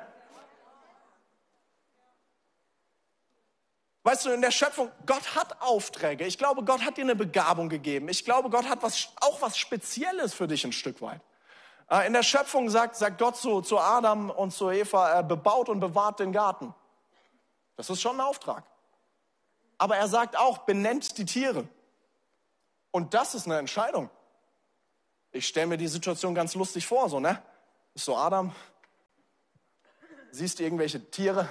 [4.01, 6.25] Weißt du, in der Schöpfung, Gott hat Aufträge.
[6.25, 8.09] Ich glaube, Gott hat dir eine Begabung gegeben.
[8.09, 11.21] Ich glaube, Gott hat was, auch was Spezielles für dich ein Stück weit.
[11.89, 15.69] Äh, in der Schöpfung sagt, sagt Gott zu, zu Adam und zu Eva, er bebaut
[15.69, 16.73] und bewahrt den Garten.
[17.75, 18.63] Das ist schon ein Auftrag.
[19.77, 21.67] Aber er sagt auch, benennt die Tiere.
[22.91, 24.09] Und das ist eine Entscheidung.
[25.31, 27.41] Ich stelle mir die Situation ganz lustig vor, so, ne?
[27.93, 28.53] Ist so, Adam,
[30.31, 31.47] siehst irgendwelche Tiere,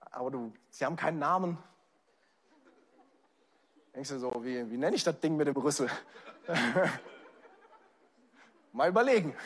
[0.00, 1.58] aber du, sie haben keinen Namen.
[3.94, 5.90] Denkst du so, wie, wie nenne ich das Ding mit dem Rüssel?
[8.76, 9.34] Mal überlegen.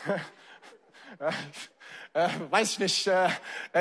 [2.13, 3.07] Äh, weiß ich nicht.
[3.07, 3.29] Äh,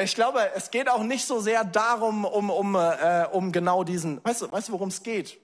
[0.04, 4.24] ich glaube, es geht auch nicht so sehr darum, um, um, äh, um genau diesen.
[4.24, 5.36] Weißt du, weißt du worum es geht?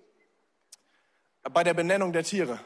[1.53, 2.61] Bei der Benennung der Tiere.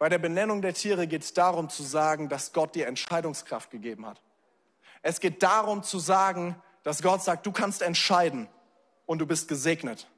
[0.00, 4.04] Bei der Benennung der Tiere geht es darum zu sagen, dass Gott dir Entscheidungskraft gegeben
[4.06, 4.20] hat.
[5.02, 8.48] Es geht darum zu sagen, dass Gott sagt, du kannst entscheiden
[9.06, 10.08] und du bist gesegnet.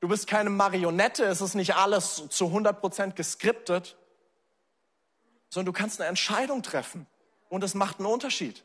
[0.00, 3.98] Du bist keine Marionette, es ist nicht alles zu 100 Prozent geskriptet,
[5.48, 7.06] sondern du kannst eine Entscheidung treffen
[7.48, 8.64] und es macht einen Unterschied.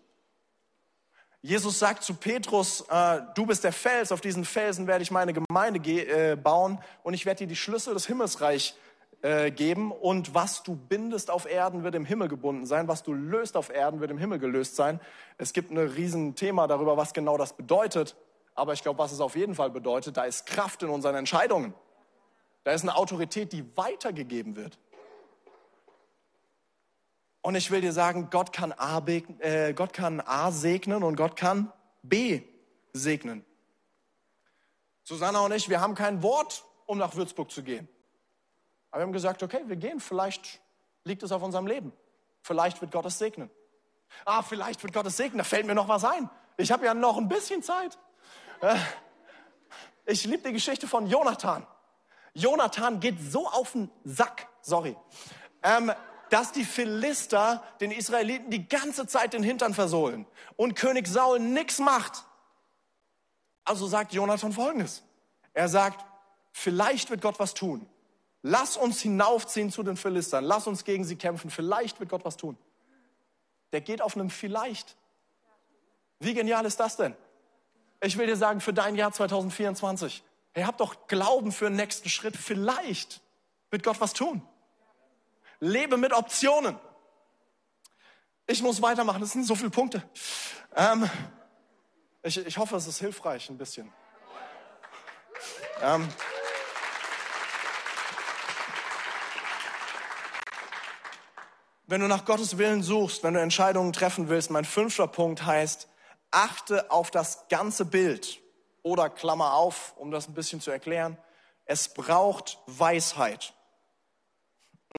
[1.42, 5.34] Jesus sagt zu Petrus, äh, du bist der Fels, auf diesen Felsen werde ich meine
[5.34, 8.76] Gemeinde äh, bauen und ich werde dir die Schlüssel des Himmelsreich
[9.24, 13.12] äh, geben und was du bindest auf Erden wird im Himmel gebunden sein, was du
[13.14, 15.02] löst auf Erden wird im Himmel gelöst sein.
[15.38, 18.16] Es gibt ein Riesenthema darüber, was genau das bedeutet,
[18.56, 21.74] aber ich glaube, was es auf jeden Fall bedeutet, da ist Kraft in unseren Entscheidungen.
[22.64, 24.78] Da ist eine Autorität, die weitergegeben wird.
[27.44, 31.36] Und ich will dir sagen, Gott kann A, äh, Gott kann A segnen und Gott
[31.36, 32.42] kann B
[32.94, 33.46] segnen.
[35.04, 37.90] Susanna und ich, wir haben kein Wort, um nach Würzburg zu gehen.
[38.92, 40.62] Aber wir haben gesagt, okay, wir gehen, vielleicht
[41.04, 41.92] liegt es auf unserem Leben.
[42.44, 43.52] Vielleicht wird Gott es segnen.
[44.24, 46.30] Ah, vielleicht wird Gott es segnen, da fällt mir noch was ein.
[46.56, 48.00] Ich habe ja noch ein bisschen Zeit.
[48.62, 48.78] Äh,
[50.06, 51.68] ich liebe die Geschichte von Jonathan.
[52.34, 54.96] Jonathan geht so auf den Sack, sorry.
[55.62, 55.92] Ähm,
[56.34, 61.78] dass die Philister den Israeliten die ganze Zeit den Hintern versohlen und König Saul nichts
[61.78, 62.26] macht.
[63.64, 65.04] Also sagt Jonathan Folgendes.
[65.54, 66.04] Er sagt,
[66.52, 67.86] vielleicht wird Gott was tun.
[68.42, 70.44] Lass uns hinaufziehen zu den Philistern.
[70.44, 71.52] Lass uns gegen sie kämpfen.
[71.52, 72.58] Vielleicht wird Gott was tun.
[73.72, 74.96] Der geht auf einem Vielleicht.
[76.20, 77.16] Wie genial ist das denn?
[78.02, 82.10] Ich will dir sagen, für dein Jahr 2024, hey, hab doch Glauben für den nächsten
[82.10, 82.36] Schritt.
[82.36, 83.22] Vielleicht
[83.70, 84.42] wird Gott was tun.
[85.64, 86.78] Lebe mit Optionen.
[88.48, 90.04] Ich muss weitermachen, das sind so viele Punkte.
[90.76, 91.10] Ähm,
[92.22, 93.90] ich, ich hoffe, es ist hilfreich ein bisschen.
[95.82, 96.10] Ähm,
[101.88, 105.88] wenn du nach Gottes Willen suchst, wenn du Entscheidungen treffen willst, mein fünfter Punkt heißt,
[106.30, 108.42] achte auf das ganze Bild.
[108.82, 111.18] Oder Klammer auf, um das ein bisschen zu erklären,
[111.64, 113.54] es braucht Weisheit.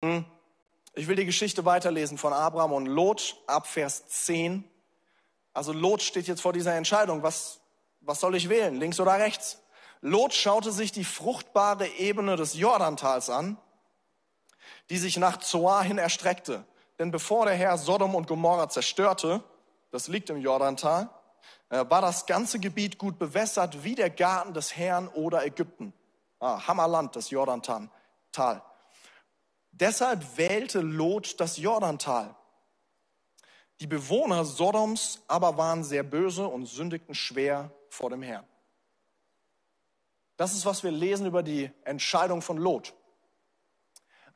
[0.03, 0.25] Hm.
[0.97, 4.63] Ich will die Geschichte weiterlesen von Abraham und Lot ab Vers 10.
[5.53, 7.25] Also Lot steht jetzt vor dieser Entscheidung.
[7.25, 7.61] Was,
[8.01, 8.77] was soll ich wählen?
[8.77, 9.61] Links oder rechts?
[10.03, 13.57] Lot schaute sich die fruchtbare Ebene des Jordantals an,
[14.89, 16.65] die sich nach Zoar hin erstreckte.
[17.01, 19.43] Denn bevor der Herr Sodom und Gomorra zerstörte,
[19.91, 21.09] das liegt im Jordantal,
[21.71, 25.93] äh, war das ganze Gebiet gut bewässert wie der Garten des Herrn oder Ägypten.
[26.39, 27.89] Ah, Hammerland, das Jordantal.
[29.81, 32.37] Deshalb wählte Lot das Jordantal.
[33.81, 38.47] Die Bewohner Sodoms aber waren sehr böse und sündigten schwer vor dem Herrn.
[40.37, 42.95] Das ist, was wir lesen über die Entscheidung von Lot.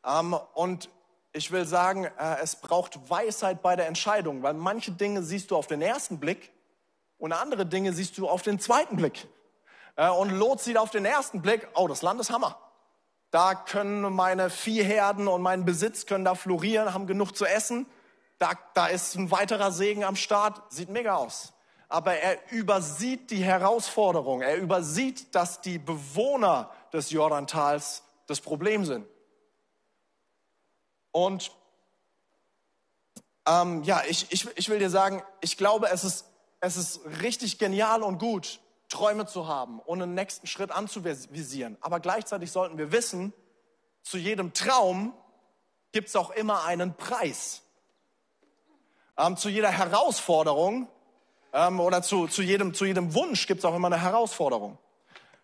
[0.04, 0.90] Ähm, und
[1.32, 5.56] ich will sagen, äh, es braucht Weisheit bei der Entscheidung, weil manche Dinge siehst du
[5.56, 6.52] auf den ersten Blick
[7.16, 9.28] und andere Dinge siehst du auf den zweiten Blick.
[9.94, 12.58] Äh, und Lot sieht auf den ersten Blick, oh, das Land ist Hammer.
[13.30, 17.86] Da können meine Viehherden und mein Besitz können da florieren, haben genug zu essen.
[18.38, 21.52] Da, da ist ein weiterer Segen am Start, sieht mega aus.
[21.88, 24.42] Aber er übersieht die Herausforderung.
[24.42, 29.06] Er übersieht, dass die Bewohner des Jordantals das Problem sind.
[31.12, 31.50] Und
[33.46, 36.26] ähm, ja, ich, ich, ich will dir sagen, ich glaube, es ist,
[36.60, 41.76] es ist richtig genial und gut, Träume zu haben und einen nächsten Schritt anzuvisieren.
[41.80, 43.32] Aber gleichzeitig sollten wir wissen,
[44.02, 45.14] zu jedem Traum
[45.92, 47.62] gibt es auch immer einen Preis.
[49.18, 50.88] Ähm, zu jeder Herausforderung
[51.52, 54.78] ähm, oder zu, zu, jedem, zu jedem Wunsch gibt es auch immer eine Herausforderung.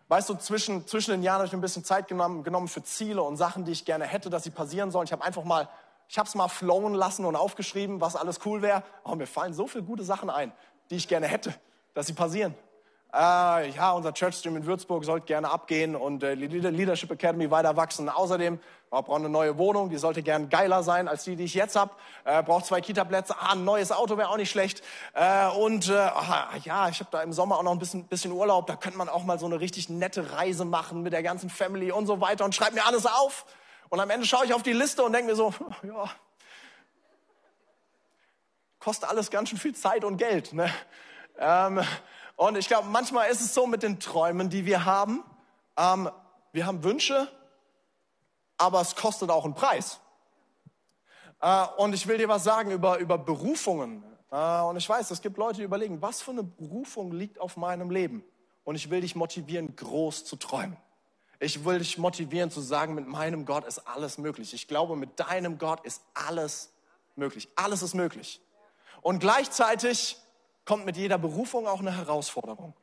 [0.07, 3.21] Weißt du, zwischen, zwischen den Jahren habe ich ein bisschen Zeit genommen, genommen für Ziele
[3.21, 5.05] und Sachen, die ich gerne hätte, dass sie passieren sollen.
[5.05, 5.67] Ich habe einfach mal,
[6.07, 8.83] ich habe es mal flowen lassen und aufgeschrieben, was alles cool wäre.
[9.03, 10.51] Oh, mir fallen so viele gute Sachen ein,
[10.89, 11.53] die ich gerne hätte,
[11.95, 12.55] dass sie passieren
[13.15, 17.77] äh, ja, unser Churchstream in Würzburg sollte gerne abgehen und äh, die Leadership Academy weiter
[17.77, 18.09] wachsen.
[18.09, 18.59] Außerdem
[18.91, 21.75] wir brauchen eine neue Wohnung, die sollte gern geiler sein als die, die ich jetzt
[21.75, 21.91] habe.
[22.23, 24.83] Äh, braucht zwei Kita-Plätze, ah, ein neues Auto wäre auch nicht schlecht.
[25.13, 28.31] Äh, und äh, ach, ja, ich habe da im Sommer auch noch ein bisschen, bisschen
[28.31, 31.49] Urlaub, da könnte man auch mal so eine richtig nette Reise machen mit der ganzen
[31.49, 33.45] Family und so weiter und schreibt mir alles auf.
[33.89, 36.09] Und am Ende schaue ich auf die Liste und denke mir so, ja,
[38.79, 40.53] kostet alles ganz schön viel Zeit und Geld.
[40.53, 40.71] Ne?
[41.37, 41.81] Ähm,
[42.35, 45.23] und ich glaube, manchmal ist es so mit den Träumen, die wir haben.
[45.77, 46.09] Ähm,
[46.51, 47.29] wir haben Wünsche,
[48.57, 49.99] aber es kostet auch einen Preis.
[51.41, 54.03] Äh, und ich will dir was sagen über, über Berufungen.
[54.31, 57.57] Äh, und ich weiß, es gibt Leute, die überlegen, was für eine Berufung liegt auf
[57.57, 58.23] meinem Leben?
[58.63, 60.77] Und ich will dich motivieren, groß zu träumen.
[61.39, 64.53] Ich will dich motivieren zu sagen, mit meinem Gott ist alles möglich.
[64.53, 66.73] Ich glaube, mit deinem Gott ist alles
[67.15, 67.47] möglich.
[67.55, 68.41] Alles ist möglich.
[69.01, 70.17] Und gleichzeitig
[70.65, 72.73] kommt mit jeder Berufung auch eine Herausforderung.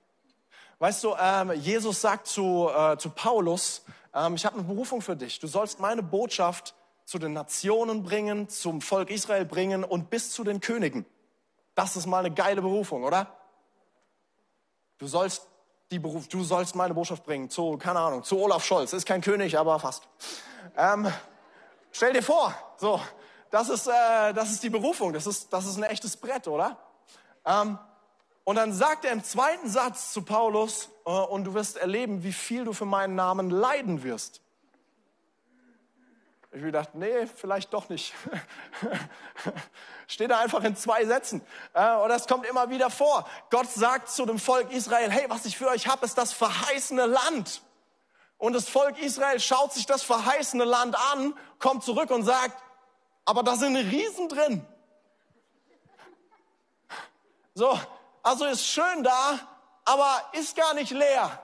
[0.79, 5.17] Weißt du, ähm, Jesus sagt zu, äh, zu Paulus, ähm, ich habe eine Berufung für
[5.17, 5.39] dich.
[5.39, 10.45] Du sollst meine Botschaft zu den Nationen bringen, zum Volk Israel bringen und bis zu
[10.45, 11.05] den Königen.
[11.75, 13.37] Das ist mal eine geile Berufung, oder?
[14.99, 15.49] Du sollst
[15.91, 18.93] die Beruf, du sollst meine Botschaft bringen zu, keine Ahnung, zu Olaf Scholz.
[18.93, 20.09] Ist kein König, aber fast.
[20.77, 21.13] Ähm,
[21.91, 23.01] stell dir vor, so,
[23.51, 25.13] das ist, äh, das ist die Berufung.
[25.13, 26.79] Das ist, das ist ein echtes Brett, oder?
[27.45, 27.79] Ähm,
[28.45, 32.33] und dann sagt er im zweiten Satz zu Paulus, äh, und du wirst erleben, wie
[32.33, 34.41] viel du für meinen Namen leiden wirst.
[36.55, 38.13] Ich habe gedacht, nee, vielleicht doch nicht.
[40.07, 41.41] Steht da einfach in zwei Sätzen.
[41.73, 43.27] Äh, und das kommt immer wieder vor.
[43.49, 47.07] Gott sagt zu dem Volk Israel, hey, was ich für euch habe, ist das verheißene
[47.07, 47.63] Land.
[48.37, 52.63] Und das Volk Israel schaut sich das verheißene Land an, kommt zurück und sagt,
[53.25, 54.67] aber da sind Riesen drin.
[57.55, 57.79] So,
[58.23, 59.39] also ist schön da,
[59.85, 61.43] aber ist gar nicht leer,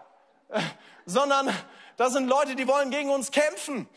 [1.07, 1.55] sondern
[1.97, 3.89] da sind Leute, die wollen gegen uns kämpfen.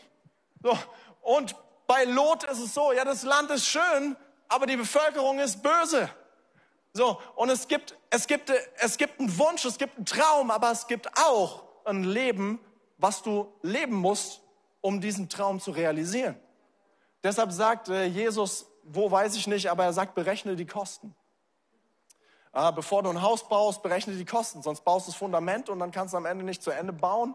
[0.62, 0.76] So,
[1.22, 4.16] und bei Lot ist es so, ja, das Land ist schön,
[4.48, 6.10] aber die Bevölkerung ist böse.
[6.92, 10.70] So, und es gibt, es gibt, es gibt einen Wunsch, es gibt einen Traum, aber
[10.70, 12.60] es gibt auch ein Leben,
[12.98, 14.42] was du leben musst,
[14.80, 16.38] um diesen Traum zu realisieren.
[17.22, 21.14] Deshalb sagt äh, Jesus, wo weiß ich nicht, aber er sagt, berechne die Kosten.
[22.54, 25.78] Ah, bevor du ein Haus baust, berechne die Kosten, sonst baust du das Fundament und
[25.78, 27.34] dann kannst du am Ende nicht zu Ende bauen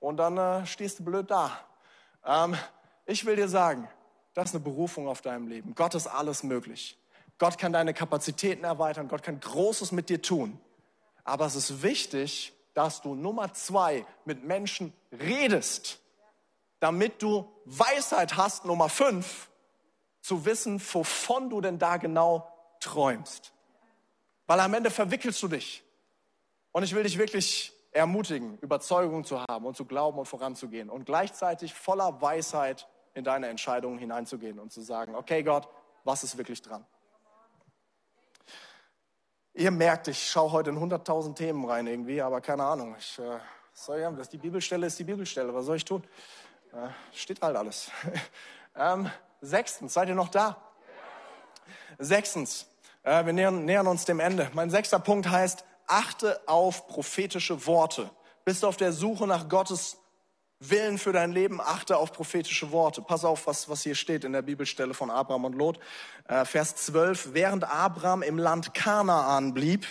[0.00, 1.58] und dann äh, stehst du blöd da.
[2.26, 2.54] Ähm,
[3.06, 3.88] ich will dir sagen,
[4.34, 5.74] das ist eine Berufung auf deinem Leben.
[5.74, 6.98] Gott ist alles möglich.
[7.38, 10.60] Gott kann deine Kapazitäten erweitern, Gott kann Großes mit dir tun.
[11.24, 16.00] Aber es ist wichtig, dass du Nummer zwei mit Menschen redest,
[16.80, 19.48] damit du Weisheit hast, Nummer fünf,
[20.20, 22.46] zu wissen, wovon du denn da genau
[22.78, 23.52] träumst.
[24.50, 25.84] Weil am Ende verwickelst du dich.
[26.72, 31.04] Und ich will dich wirklich ermutigen, Überzeugung zu haben und zu glauben und voranzugehen und
[31.04, 35.68] gleichzeitig voller Weisheit in deine Entscheidungen hineinzugehen und zu sagen, okay Gott,
[36.02, 36.84] was ist wirklich dran?
[39.54, 42.96] Ihr merkt, ich schaue heute in 100.000 Themen rein irgendwie, aber keine Ahnung.
[42.98, 43.38] Ich, äh,
[43.72, 45.54] soll ja, die Bibelstelle ist die Bibelstelle.
[45.54, 46.02] Was soll ich tun?
[46.72, 47.92] Äh, steht halt alles.
[48.74, 49.08] ähm,
[49.40, 50.60] sechstens, seid ihr noch da?
[52.00, 52.69] Sechstens,
[53.02, 54.50] äh, wir nähern, nähern uns dem Ende.
[54.54, 58.10] Mein sechster Punkt heißt, achte auf prophetische Worte.
[58.44, 59.98] Bist du auf der Suche nach Gottes
[60.62, 63.00] Willen für dein Leben, achte auf prophetische Worte.
[63.00, 65.78] Pass auf, was, was hier steht in der Bibelstelle von Abraham und Lot.
[66.28, 67.30] Äh, Vers 12.
[67.32, 69.86] Während Abraham im Land Kanaan blieb,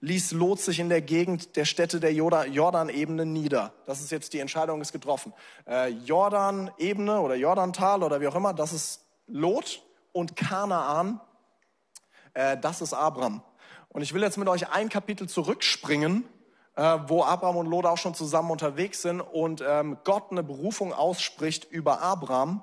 [0.00, 3.72] ließ Lot sich in der Gegend der Städte der Jordanebene nieder.
[3.86, 5.32] Das ist jetzt die Entscheidung, ist getroffen.
[5.66, 9.82] Äh, Jordanebene oder Jordantal oder wie auch immer, das ist Lot
[10.12, 11.18] und Kanaan
[12.34, 13.42] äh, das ist Abraham.
[13.88, 16.28] Und ich will jetzt mit euch ein Kapitel zurückspringen,
[16.76, 20.92] äh, wo Abraham und Lot auch schon zusammen unterwegs sind und ähm, Gott eine Berufung
[20.92, 22.62] ausspricht über Abraham.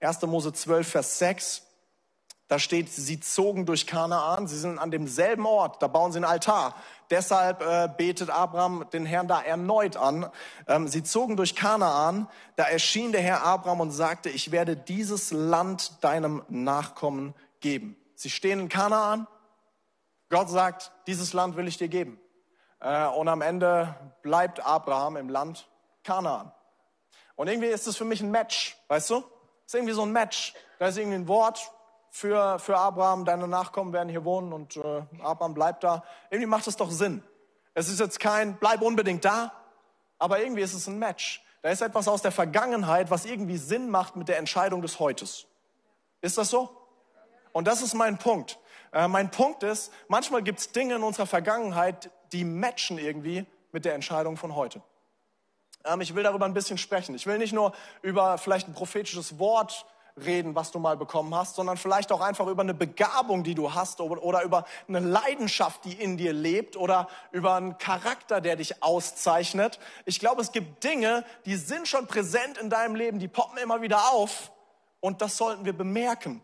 [0.00, 0.22] 1.
[0.22, 1.62] Mose 12, Vers 6.
[2.48, 6.26] Da steht, sie zogen durch Kanaan, sie sind an demselben Ort, da bauen sie einen
[6.26, 6.74] Altar.
[7.10, 10.28] Deshalb äh, betet Abraham den Herrn da erneut an.
[10.66, 15.30] Ähm, sie zogen durch Kanaan, da erschien der Herr Abraham und sagte, ich werde dieses
[15.30, 17.96] Land deinem Nachkommen geben.
[18.22, 19.26] Sie stehen in Kanaan,
[20.28, 22.20] Gott sagt, dieses Land will ich dir geben.
[22.78, 25.68] Äh, und am Ende bleibt Abraham im Land
[26.04, 26.52] Kanaan.
[27.34, 29.24] Und irgendwie ist es für mich ein Match, weißt du?
[29.66, 30.54] ist irgendwie so ein Match.
[30.78, 31.72] Da ist irgendwie ein Wort
[32.10, 36.04] für, für Abraham, deine Nachkommen werden hier wohnen und äh, Abraham bleibt da.
[36.30, 37.24] Irgendwie macht es doch Sinn.
[37.74, 39.52] Es ist jetzt kein, bleib unbedingt da,
[40.20, 41.44] aber irgendwie ist es ein Match.
[41.62, 45.46] Da ist etwas aus der Vergangenheit, was irgendwie Sinn macht mit der Entscheidung des Heutes.
[46.20, 46.81] Ist das so?
[47.52, 48.58] Und das ist mein Punkt.
[48.92, 53.84] Äh, mein Punkt ist, manchmal gibt es Dinge in unserer Vergangenheit, die matchen irgendwie mit
[53.84, 54.82] der Entscheidung von heute.
[55.84, 57.14] Ähm, ich will darüber ein bisschen sprechen.
[57.14, 57.72] Ich will nicht nur
[58.02, 59.86] über vielleicht ein prophetisches Wort
[60.16, 63.72] reden, was du mal bekommen hast, sondern vielleicht auch einfach über eine Begabung, die du
[63.72, 68.82] hast oder über eine Leidenschaft, die in dir lebt oder über einen Charakter, der dich
[68.82, 69.78] auszeichnet.
[70.04, 73.80] Ich glaube, es gibt Dinge, die sind schon präsent in deinem Leben, die poppen immer
[73.80, 74.52] wieder auf
[75.00, 76.42] und das sollten wir bemerken.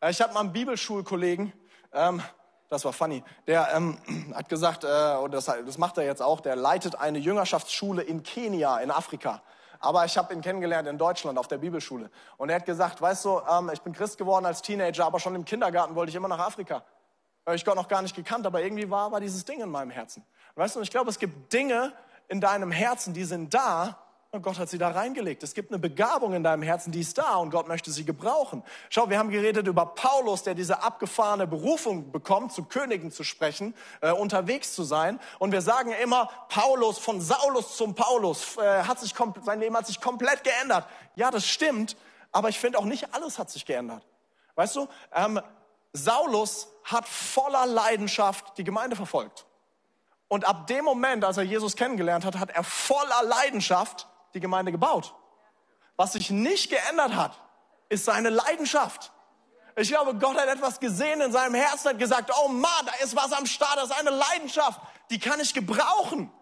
[0.00, 1.52] Äh, ich habe mal einen Bibelschulkollegen,
[1.92, 2.22] ähm,
[2.68, 3.24] das war funny.
[3.46, 3.98] Der ähm,
[4.34, 8.22] hat gesagt, äh, und das, das macht er jetzt auch, der leitet eine Jüngerschaftsschule in
[8.22, 9.42] Kenia, in Afrika.
[9.80, 12.10] Aber ich habe ihn kennengelernt in Deutschland auf der Bibelschule.
[12.36, 15.34] Und er hat gesagt, weißt du, ähm, ich bin Christ geworden als Teenager, aber schon
[15.34, 16.82] im Kindergarten wollte ich immer nach Afrika.
[17.44, 19.90] Weil ich Gott noch gar nicht gekannt, aber irgendwie war, war dieses Ding in meinem
[19.90, 20.24] Herzen.
[20.54, 21.92] Weißt du, ich glaube, es gibt Dinge
[22.26, 23.98] in deinem Herzen, die sind da,
[24.30, 25.42] und Gott hat sie da reingelegt.
[25.42, 28.62] Es gibt eine Begabung in deinem Herzen, die ist da und Gott möchte sie gebrauchen.
[28.90, 33.74] Schau, wir haben geredet über Paulus, der diese abgefahrene Berufung bekommt, zu Königen zu sprechen,
[34.02, 35.18] äh, unterwegs zu sein.
[35.38, 39.14] Und wir sagen immer, Paulus, von Saulus zum Paulus, äh, hat sich,
[39.44, 40.86] sein Leben hat sich komplett geändert.
[41.14, 41.96] Ja, das stimmt,
[42.30, 44.04] aber ich finde auch nicht alles hat sich geändert.
[44.56, 45.40] Weißt du, ähm,
[45.94, 49.46] Saulus hat voller Leidenschaft die Gemeinde verfolgt.
[50.28, 54.06] Und ab dem Moment, als er Jesus kennengelernt hat, hat er voller Leidenschaft
[54.38, 55.14] die Gemeinde gebaut.
[55.96, 57.40] Was sich nicht geändert hat,
[57.88, 59.12] ist seine Leidenschaft.
[59.76, 63.14] Ich glaube, Gott hat etwas gesehen in seinem Herzen, hat gesagt, oh Mann, da ist
[63.14, 64.80] was am Start, das ist eine Leidenschaft,
[65.10, 66.32] die kann ich gebrauchen.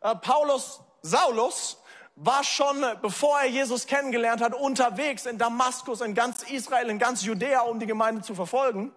[0.00, 1.78] Äh, Paulus, Saulus,
[2.16, 7.22] war schon, bevor er Jesus kennengelernt hat, unterwegs in Damaskus, in ganz Israel, in ganz
[7.22, 8.92] Judäa, um die Gemeinde zu verfolgen.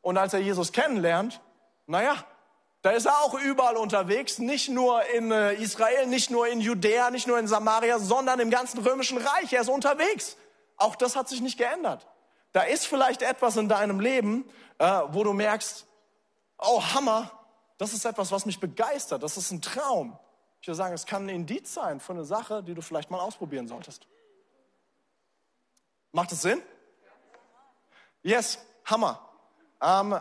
[0.00, 1.40] Und als er Jesus kennenlernt,
[1.86, 2.14] naja,
[2.82, 7.10] da ist er auch überall unterwegs, nicht nur in äh, Israel, nicht nur in Judäa,
[7.10, 9.52] nicht nur in Samaria, sondern im ganzen römischen Reich.
[9.52, 10.36] Er ist unterwegs.
[10.76, 12.06] Auch das hat sich nicht geändert.
[12.52, 14.44] Da ist vielleicht etwas in deinem Leben,
[14.78, 15.86] äh, wo du merkst,
[16.58, 17.30] oh Hammer,
[17.78, 20.18] das ist etwas, was mich begeistert, das ist ein Traum.
[20.60, 23.20] Ich würde sagen, es kann ein Indiz sein für eine Sache, die du vielleicht mal
[23.20, 24.06] ausprobieren solltest.
[26.10, 26.60] Macht es Sinn?
[28.22, 29.28] Yes, Hammer.
[29.80, 30.20] Ähm,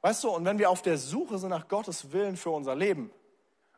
[0.00, 3.10] Weißt du, und wenn wir auf der Suche sind nach Gottes Willen für unser Leben,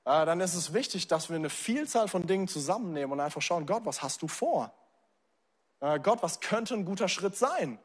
[0.05, 3.67] äh, dann ist es wichtig, dass wir eine Vielzahl von Dingen zusammennehmen und einfach schauen,
[3.67, 4.73] Gott, was hast du vor?
[5.81, 7.79] Äh, Gott, was könnte ein guter Schritt sein?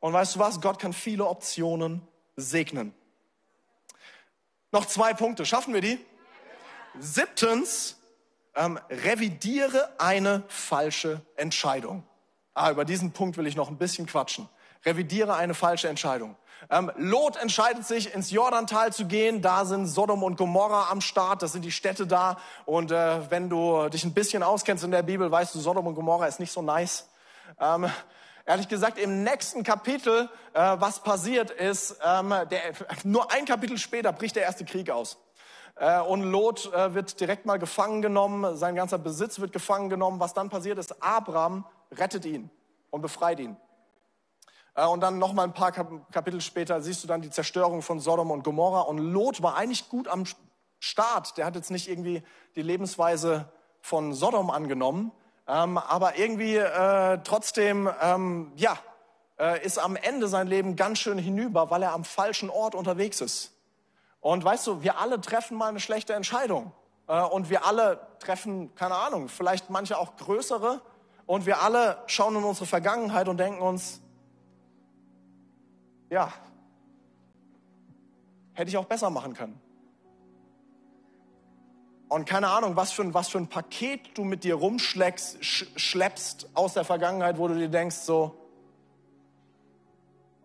[0.00, 0.60] Und weißt du was?
[0.60, 2.06] Gott kann viele Optionen
[2.36, 2.94] segnen.
[4.70, 5.46] Noch zwei Punkte.
[5.46, 5.98] Schaffen wir die?
[6.98, 7.96] Siebtens,
[8.54, 12.04] ähm, revidiere eine falsche Entscheidung.
[12.54, 14.48] Ah, über diesen Punkt will ich noch ein bisschen quatschen.
[14.84, 16.36] Revidiere eine falsche Entscheidung.
[16.70, 19.42] Ähm, Lot entscheidet sich, ins Jordantal zu gehen.
[19.42, 21.42] Da sind Sodom und Gomorra am Start.
[21.42, 22.38] Das sind die Städte da.
[22.64, 25.94] Und äh, wenn du dich ein bisschen auskennst in der Bibel, weißt du, Sodom und
[25.94, 27.08] Gomorra ist nicht so nice.
[27.60, 27.90] Ähm,
[28.46, 32.60] ehrlich gesagt, im nächsten Kapitel, äh, was passiert ist, ähm, der,
[33.04, 35.18] nur ein Kapitel später bricht der erste Krieg aus.
[35.76, 38.56] Äh, und Lot äh, wird direkt mal gefangen genommen.
[38.56, 40.20] Sein ganzer Besitz wird gefangen genommen.
[40.20, 42.50] Was dann passiert ist, Abraham rettet ihn
[42.90, 43.56] und befreit ihn.
[44.74, 48.00] Äh, und dann noch mal ein paar Kapitel später siehst du dann die Zerstörung von
[48.00, 48.82] Sodom und Gomorra.
[48.82, 50.24] Und Lot war eigentlich gut am
[50.78, 51.38] Start.
[51.38, 52.22] Der hat jetzt nicht irgendwie
[52.56, 53.48] die Lebensweise
[53.80, 55.12] von Sodom angenommen,
[55.46, 58.78] ähm, aber irgendwie äh, trotzdem, ähm, ja,
[59.38, 63.20] äh, ist am Ende sein Leben ganz schön hinüber, weil er am falschen Ort unterwegs
[63.20, 63.52] ist.
[64.20, 66.72] Und weißt du, wir alle treffen mal eine schlechte Entscheidung.
[67.08, 70.80] Äh, und wir alle treffen, keine Ahnung, vielleicht manche auch größere.
[71.26, 74.00] Und wir alle schauen in unsere Vergangenheit und denken uns,
[76.14, 76.32] ja,
[78.52, 79.60] hätte ich auch besser machen können.
[82.08, 85.96] Und keine Ahnung, was für ein, was für ein Paket du mit dir rumschleppst sch,
[86.54, 88.36] aus der Vergangenheit, wo du dir denkst so,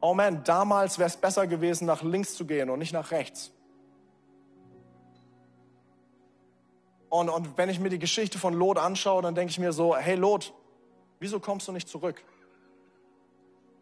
[0.02, 3.52] oh man, damals wäre es besser gewesen, nach links zu gehen und nicht nach rechts.
[7.10, 9.96] Und, und wenn ich mir die Geschichte von Lot anschaue, dann denke ich mir so,
[9.96, 10.52] hey Lot,
[11.20, 12.24] wieso kommst du nicht zurück?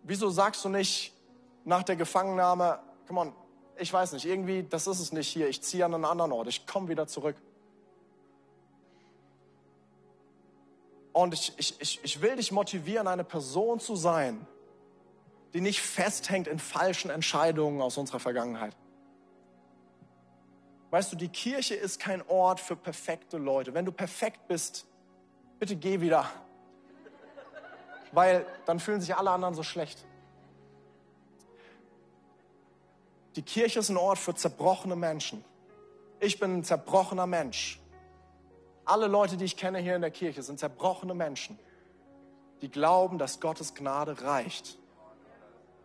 [0.03, 1.13] Wieso sagst du nicht
[1.67, 3.33] nach der Gefangennahme, come on,
[3.75, 6.47] ich weiß nicht, irgendwie, das ist es nicht hier, ich ziehe an einen anderen Ort,
[6.47, 7.35] ich komme wieder zurück.
[11.11, 14.47] Und ich, ich, ich, ich will dich motivieren, eine Person zu sein,
[15.53, 18.73] die nicht festhängt in falschen Entscheidungen aus unserer Vergangenheit.
[20.89, 23.73] Weißt du, die Kirche ist kein Ort für perfekte Leute.
[23.73, 24.85] Wenn du perfekt bist,
[25.59, 26.29] bitte geh wieder.
[28.13, 30.05] Weil dann fühlen sich alle anderen so schlecht.
[33.37, 35.45] Die Kirche ist ein Ort für zerbrochene Menschen.
[36.19, 37.79] Ich bin ein zerbrochener Mensch.
[38.83, 41.59] Alle Leute, die ich kenne hier in der Kirche, sind zerbrochene Menschen,
[42.61, 44.79] die glauben, dass Gottes Gnade reicht,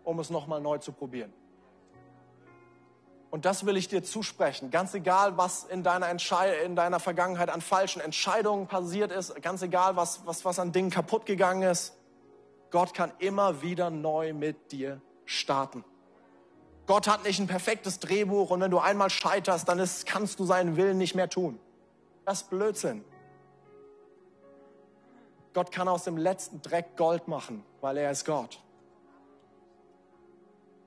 [0.02, 1.30] um es nochmal neu zu probieren.
[3.30, 4.70] Und das will ich dir zusprechen.
[4.70, 9.60] Ganz egal, was in deiner, Entschei in deiner Vergangenheit an falschen Entscheidungen passiert ist, ganz
[9.60, 11.98] egal, was, was, was an Dingen kaputt gegangen ist,
[12.70, 15.84] Gott kann immer wieder neu mit dir starten.
[16.86, 20.44] Gott hat nicht ein perfektes Drehbuch und wenn du einmal scheiterst, dann ist, kannst du
[20.44, 21.58] seinen Willen nicht mehr tun.
[22.24, 23.04] Das ist Blödsinn.
[25.54, 28.60] Gott kann aus dem letzten Dreck Gold machen, weil er ist Gott.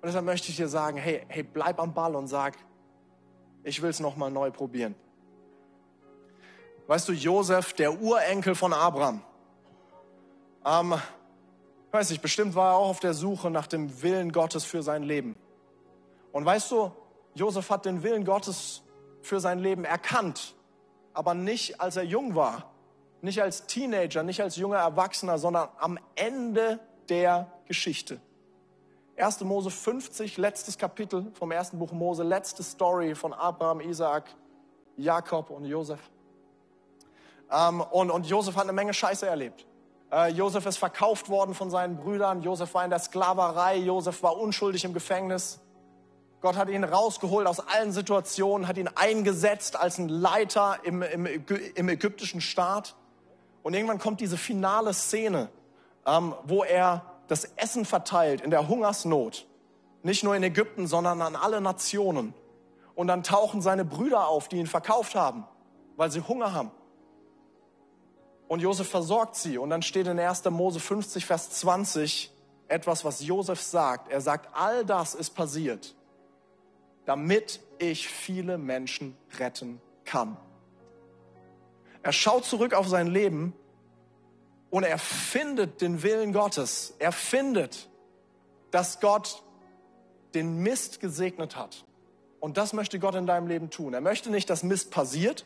[0.01, 2.57] Und deshalb möchte ich dir sagen, hey, hey, bleib am Ball und sag,
[3.63, 4.95] ich will es nochmal neu probieren.
[6.87, 9.21] Weißt du, Josef, der Urenkel von Abraham,
[10.65, 10.95] ähm,
[11.91, 15.03] weiß ich, bestimmt war er auch auf der Suche nach dem Willen Gottes für sein
[15.03, 15.35] Leben.
[16.35, 16.91] Und weißt du,
[17.33, 18.81] Josef hat den Willen Gottes
[19.21, 20.53] für sein Leben erkannt,
[21.13, 22.73] aber nicht als er jung war,
[23.21, 28.19] nicht als Teenager, nicht als junger Erwachsener, sondern am Ende der Geschichte.
[29.15, 29.45] 1.
[29.45, 34.25] Mose 50, letztes Kapitel vom ersten Buch Mose, letzte Story von Abraham, Isaac,
[34.97, 36.01] Jakob und Josef.
[37.49, 39.65] Ähm, und, und Josef hat eine Menge Scheiße erlebt.
[40.11, 42.41] Äh, Josef ist verkauft worden von seinen Brüdern.
[42.41, 43.77] Josef war in der Sklaverei.
[43.77, 45.61] Josef war unschuldig im Gefängnis.
[46.45, 51.25] Gott hat ihn rausgeholt aus allen Situationen, hat ihn eingesetzt als ein Leiter im, im,
[51.25, 52.93] im ägyptischen Staat.
[53.63, 55.49] Und irgendwann kommt diese finale Szene,
[56.05, 59.47] ähm, wo er das Essen verteilt in der Hungersnot.
[60.03, 62.35] Nicht nur in Ägypten, sondern an alle Nationen.
[62.93, 65.47] Und dann tauchen seine Brüder auf, die ihn verkauft haben,
[65.95, 66.69] weil sie Hunger haben.
[68.47, 69.57] Und Josef versorgt sie.
[69.57, 70.45] Und dann steht in 1.
[70.51, 72.31] Mose 50, Vers 20
[72.67, 74.11] etwas, was Josef sagt.
[74.11, 75.95] Er sagt, all das ist passiert,
[77.05, 80.37] damit ich viele Menschen retten kann.
[82.03, 83.53] Er schaut zurück auf sein Leben
[84.69, 86.93] und er findet den Willen Gottes.
[86.99, 87.89] Er findet,
[88.71, 89.43] dass Gott
[90.33, 91.85] den Mist gesegnet hat.
[92.39, 93.93] Und das möchte Gott in deinem Leben tun.
[93.93, 95.45] Er möchte nicht, dass Mist passiert,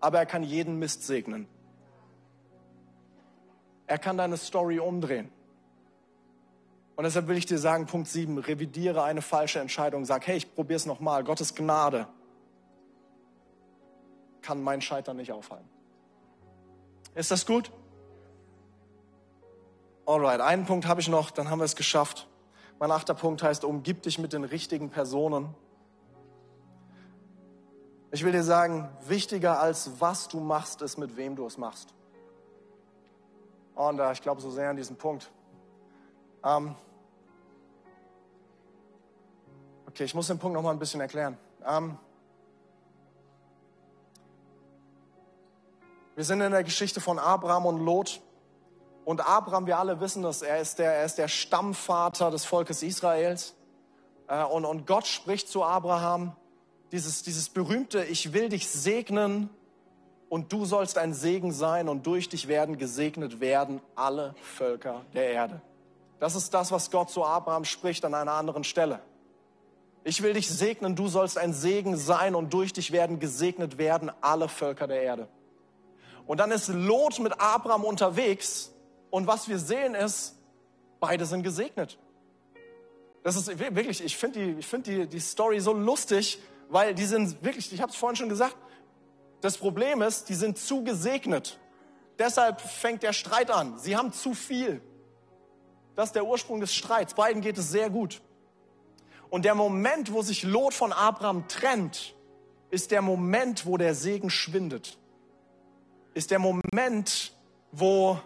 [0.00, 1.46] aber er kann jeden Mist segnen.
[3.86, 5.30] Er kann deine Story umdrehen.
[6.96, 10.04] Und deshalb will ich dir sagen, Punkt 7, revidiere eine falsche Entscheidung.
[10.04, 11.24] Sag, hey, ich probiere es nochmal.
[11.24, 12.06] Gottes Gnade
[14.42, 15.68] kann mein Scheitern nicht aufhalten.
[17.14, 17.72] Ist das gut?
[20.06, 22.28] Alright, einen Punkt habe ich noch, dann haben wir es geschafft.
[22.78, 25.54] Mein achter Punkt heißt, umgib dich mit den richtigen Personen.
[28.10, 31.94] Ich will dir sagen, wichtiger als was du machst, ist mit wem du es machst.
[33.74, 35.32] Und ich glaube so sehr an diesen Punkt.
[36.44, 36.74] Ähm
[39.88, 41.38] okay, ich muss den Punkt noch mal ein bisschen erklären.
[41.66, 41.96] Ähm
[46.14, 48.20] wir sind in der Geschichte von Abraham und Lot.
[49.04, 52.82] Und Abraham, wir alle wissen das, er ist der, er ist der Stammvater des Volkes
[52.82, 53.54] Israels.
[54.28, 56.36] Äh, und, und Gott spricht zu Abraham
[56.92, 59.50] dieses, dieses berühmte, ich will dich segnen
[60.28, 65.30] und du sollst ein Segen sein und durch dich werden gesegnet werden alle Völker der
[65.30, 65.60] Erde.
[66.24, 69.00] Das ist das, was Gott zu Abraham spricht an einer anderen Stelle.
[70.04, 74.10] Ich will dich segnen, du sollst ein Segen sein und durch dich werden gesegnet werden
[74.22, 75.28] alle Völker der Erde.
[76.26, 78.72] Und dann ist Lot mit Abraham unterwegs
[79.10, 80.34] und was wir sehen ist,
[80.98, 81.98] beide sind gesegnet.
[83.22, 87.44] Das ist wirklich, ich finde die, find die, die Story so lustig, weil die sind
[87.44, 88.56] wirklich, ich habe es vorhin schon gesagt,
[89.42, 91.60] das Problem ist, die sind zu gesegnet.
[92.18, 93.78] Deshalb fängt der Streit an.
[93.78, 94.80] Sie haben zu viel.
[95.96, 97.14] Das ist der Ursprung des Streits.
[97.14, 98.20] Beiden geht es sehr gut.
[99.30, 102.14] Und der Moment, wo sich Lot von Abraham trennt,
[102.70, 104.98] ist der Moment, wo der Segen schwindet.
[106.14, 107.32] Ist der Moment,
[107.72, 108.18] wo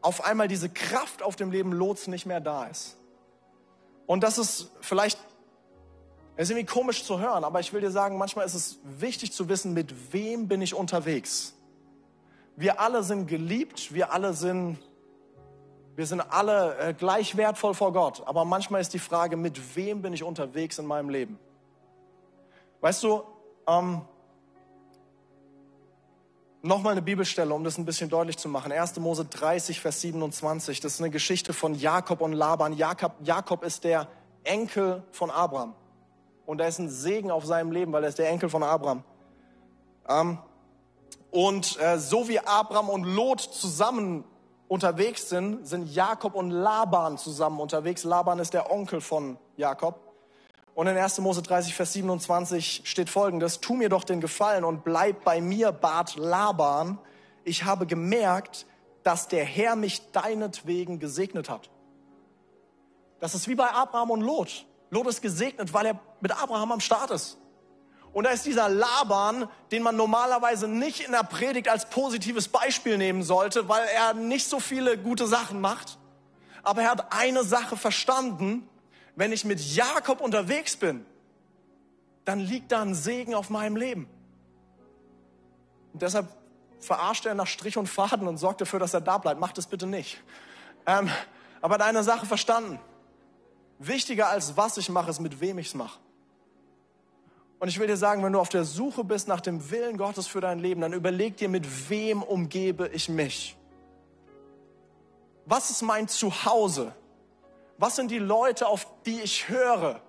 [0.00, 2.96] auf einmal diese Kraft auf dem Leben Lots nicht mehr da ist.
[4.06, 5.18] Und das ist vielleicht
[6.34, 9.32] Es ist irgendwie komisch zu hören, aber ich will dir sagen, manchmal ist es wichtig
[9.32, 11.54] zu wissen, mit wem bin ich unterwegs.
[12.56, 14.78] Wir alle sind geliebt, wir alle sind,
[15.94, 18.22] wir sind alle äh, gleich wertvoll vor Gott.
[18.26, 21.38] Aber manchmal ist die Frage, mit wem bin ich unterwegs in meinem Leben?
[22.80, 23.22] Weißt du,
[23.66, 24.02] ähm,
[26.64, 28.70] Nochmal eine Bibelstelle, um das ein bisschen deutlich zu machen.
[28.70, 28.96] 1.
[29.00, 30.78] Mose 30, Vers 27.
[30.78, 32.72] Das ist eine Geschichte von Jakob und Laban.
[32.74, 34.06] Jakob, Jakob ist der
[34.44, 35.74] Enkel von Abraham.
[36.46, 39.02] Und da ist ein Segen auf seinem Leben, weil er ist der Enkel von Abraham.
[40.08, 40.38] Ähm,
[41.32, 44.22] und äh, so wie Abraham und Lot zusammen
[44.72, 48.04] unterwegs sind, sind Jakob und Laban zusammen unterwegs.
[48.04, 50.00] Laban ist der Onkel von Jakob.
[50.74, 51.18] Und in 1.
[51.18, 55.72] Mose 30, Vers 27 steht folgendes, tu mir doch den Gefallen und bleib bei mir,
[55.72, 56.98] bat Laban.
[57.44, 58.64] Ich habe gemerkt,
[59.02, 61.68] dass der Herr mich deinetwegen gesegnet hat.
[63.20, 64.64] Das ist wie bei Abraham und Lot.
[64.88, 67.36] Lot ist gesegnet, weil er mit Abraham am Start ist.
[68.12, 72.98] Und da ist dieser Laban, den man normalerweise nicht in der Predigt als positives Beispiel
[72.98, 75.98] nehmen sollte, weil er nicht so viele gute Sachen macht.
[76.62, 78.68] Aber er hat eine Sache verstanden,
[79.16, 81.04] wenn ich mit Jakob unterwegs bin,
[82.24, 84.08] dann liegt da ein Segen auf meinem Leben.
[85.92, 86.28] Und deshalb
[86.80, 89.40] verarscht er nach Strich und Faden und sorgt dafür, dass er da bleibt.
[89.40, 90.22] Macht es bitte nicht.
[90.86, 91.10] Ähm,
[91.60, 92.78] aber hat eine Sache verstanden.
[93.78, 95.98] Wichtiger als was ich mache, ist mit wem ich es mache.
[97.62, 100.26] Und ich will dir sagen, wenn du auf der Suche bist nach dem Willen Gottes
[100.26, 103.56] für dein Leben, dann überleg dir, mit wem umgebe ich mich?
[105.46, 106.92] Was ist mein Zuhause?
[107.78, 110.00] Was sind die Leute, auf die ich höre?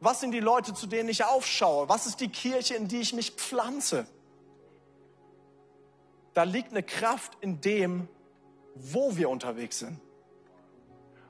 [0.00, 1.88] Was sind die Leute, zu denen ich aufschaue?
[1.88, 4.04] Was ist die Kirche, in die ich mich pflanze?
[6.34, 8.08] Da liegt eine Kraft in dem,
[8.74, 10.00] wo wir unterwegs sind.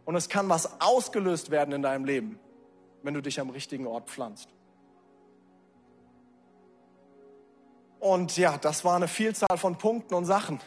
[0.06, 2.38] Und es kann was ausgelöst werden in deinem Leben,
[3.02, 4.48] wenn du dich am richtigen Ort pflanzt.
[8.00, 10.60] Und ja, das war eine Vielzahl von Punkten und Sachen.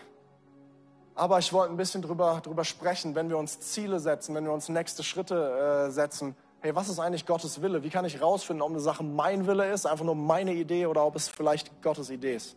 [1.15, 4.51] Aber ich wollte ein bisschen drüber, drüber sprechen, wenn wir uns Ziele setzen, wenn wir
[4.51, 6.35] uns nächste Schritte äh, setzen.
[6.61, 7.83] Hey, was ist eigentlich Gottes Wille?
[7.83, 11.05] Wie kann ich rausfinden, ob eine Sache mein Wille ist, einfach nur meine Idee oder
[11.05, 12.55] ob es vielleicht Gottes Idee ist?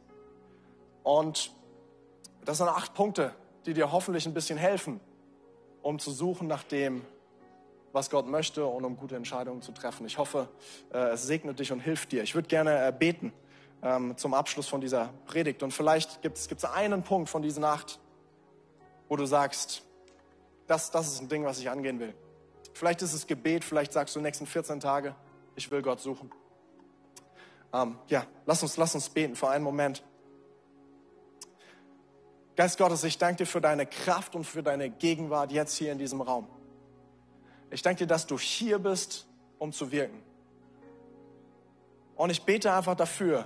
[1.03, 1.53] Und
[2.45, 3.33] das sind acht Punkte,
[3.67, 5.01] die dir hoffentlich ein bisschen helfen,
[5.83, 7.03] um zu suchen nach dem,
[7.93, 10.05] was Gott möchte und um gute Entscheidungen zu treffen.
[10.07, 10.49] Ich hoffe,
[10.93, 12.23] äh, es segnet dich und hilft dir.
[12.23, 13.33] Ich würde gerne äh, beten
[13.85, 15.63] ähm, zum Abschluss von dieser Predigt.
[15.63, 18.01] Und vielleicht gibt es einen Punkt von diesen acht,
[19.09, 19.83] wo du sagst,
[20.67, 22.15] das, das ist ein Ding, was ich angehen will.
[22.73, 25.15] Vielleicht ist es Gebet, vielleicht sagst du nächsten 14 Tage,
[25.55, 26.33] ich will Gott suchen.
[27.73, 30.03] Ähm, ja, lass uns, lass uns beten für einen Moment.
[32.57, 35.99] Geist Gottes, ich danke dir für deine Kraft und für deine Gegenwart jetzt hier in
[35.99, 36.49] diesem Raum.
[37.71, 39.27] Ich danke dir, dass du hier bist,
[39.59, 40.23] um zu wirken.
[42.17, 43.45] Und ich bete einfach dafür,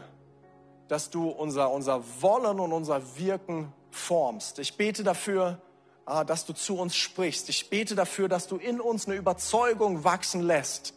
[0.88, 4.58] dass du unser, unser Wollen und unser Wirken formst.
[4.58, 5.60] Ich bete dafür,
[6.06, 7.48] ah, dass du zu uns sprichst.
[7.48, 10.94] Ich bete dafür, dass du in uns eine Überzeugung wachsen lässt,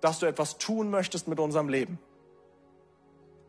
[0.00, 1.98] dass du etwas tun möchtest mit unserem Leben.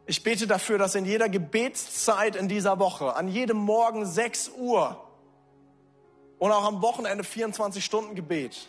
[0.05, 5.01] Ich bete dafür, dass in jeder Gebetszeit in dieser Woche, an jedem Morgen 6 Uhr
[6.39, 8.67] und auch am Wochenende 24 Stunden Gebet,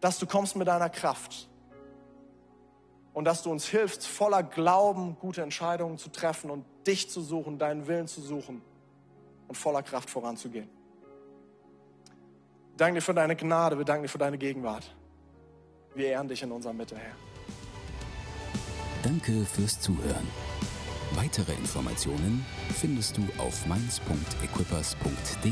[0.00, 1.49] dass du kommst mit deiner Kraft
[3.20, 7.58] und dass du uns hilfst, voller Glauben gute Entscheidungen zu treffen und dich zu suchen,
[7.58, 8.62] deinen Willen zu suchen
[9.46, 10.70] und voller Kraft voranzugehen.
[12.78, 14.96] Danke dir für deine Gnade, wir danken dir für deine Gegenwart.
[15.94, 17.12] Wir ehren dich in unserer Mitte, Herr.
[19.02, 20.26] Danke fürs Zuhören.
[21.12, 25.50] Weitere Informationen findest du auf mainz.equippers.de.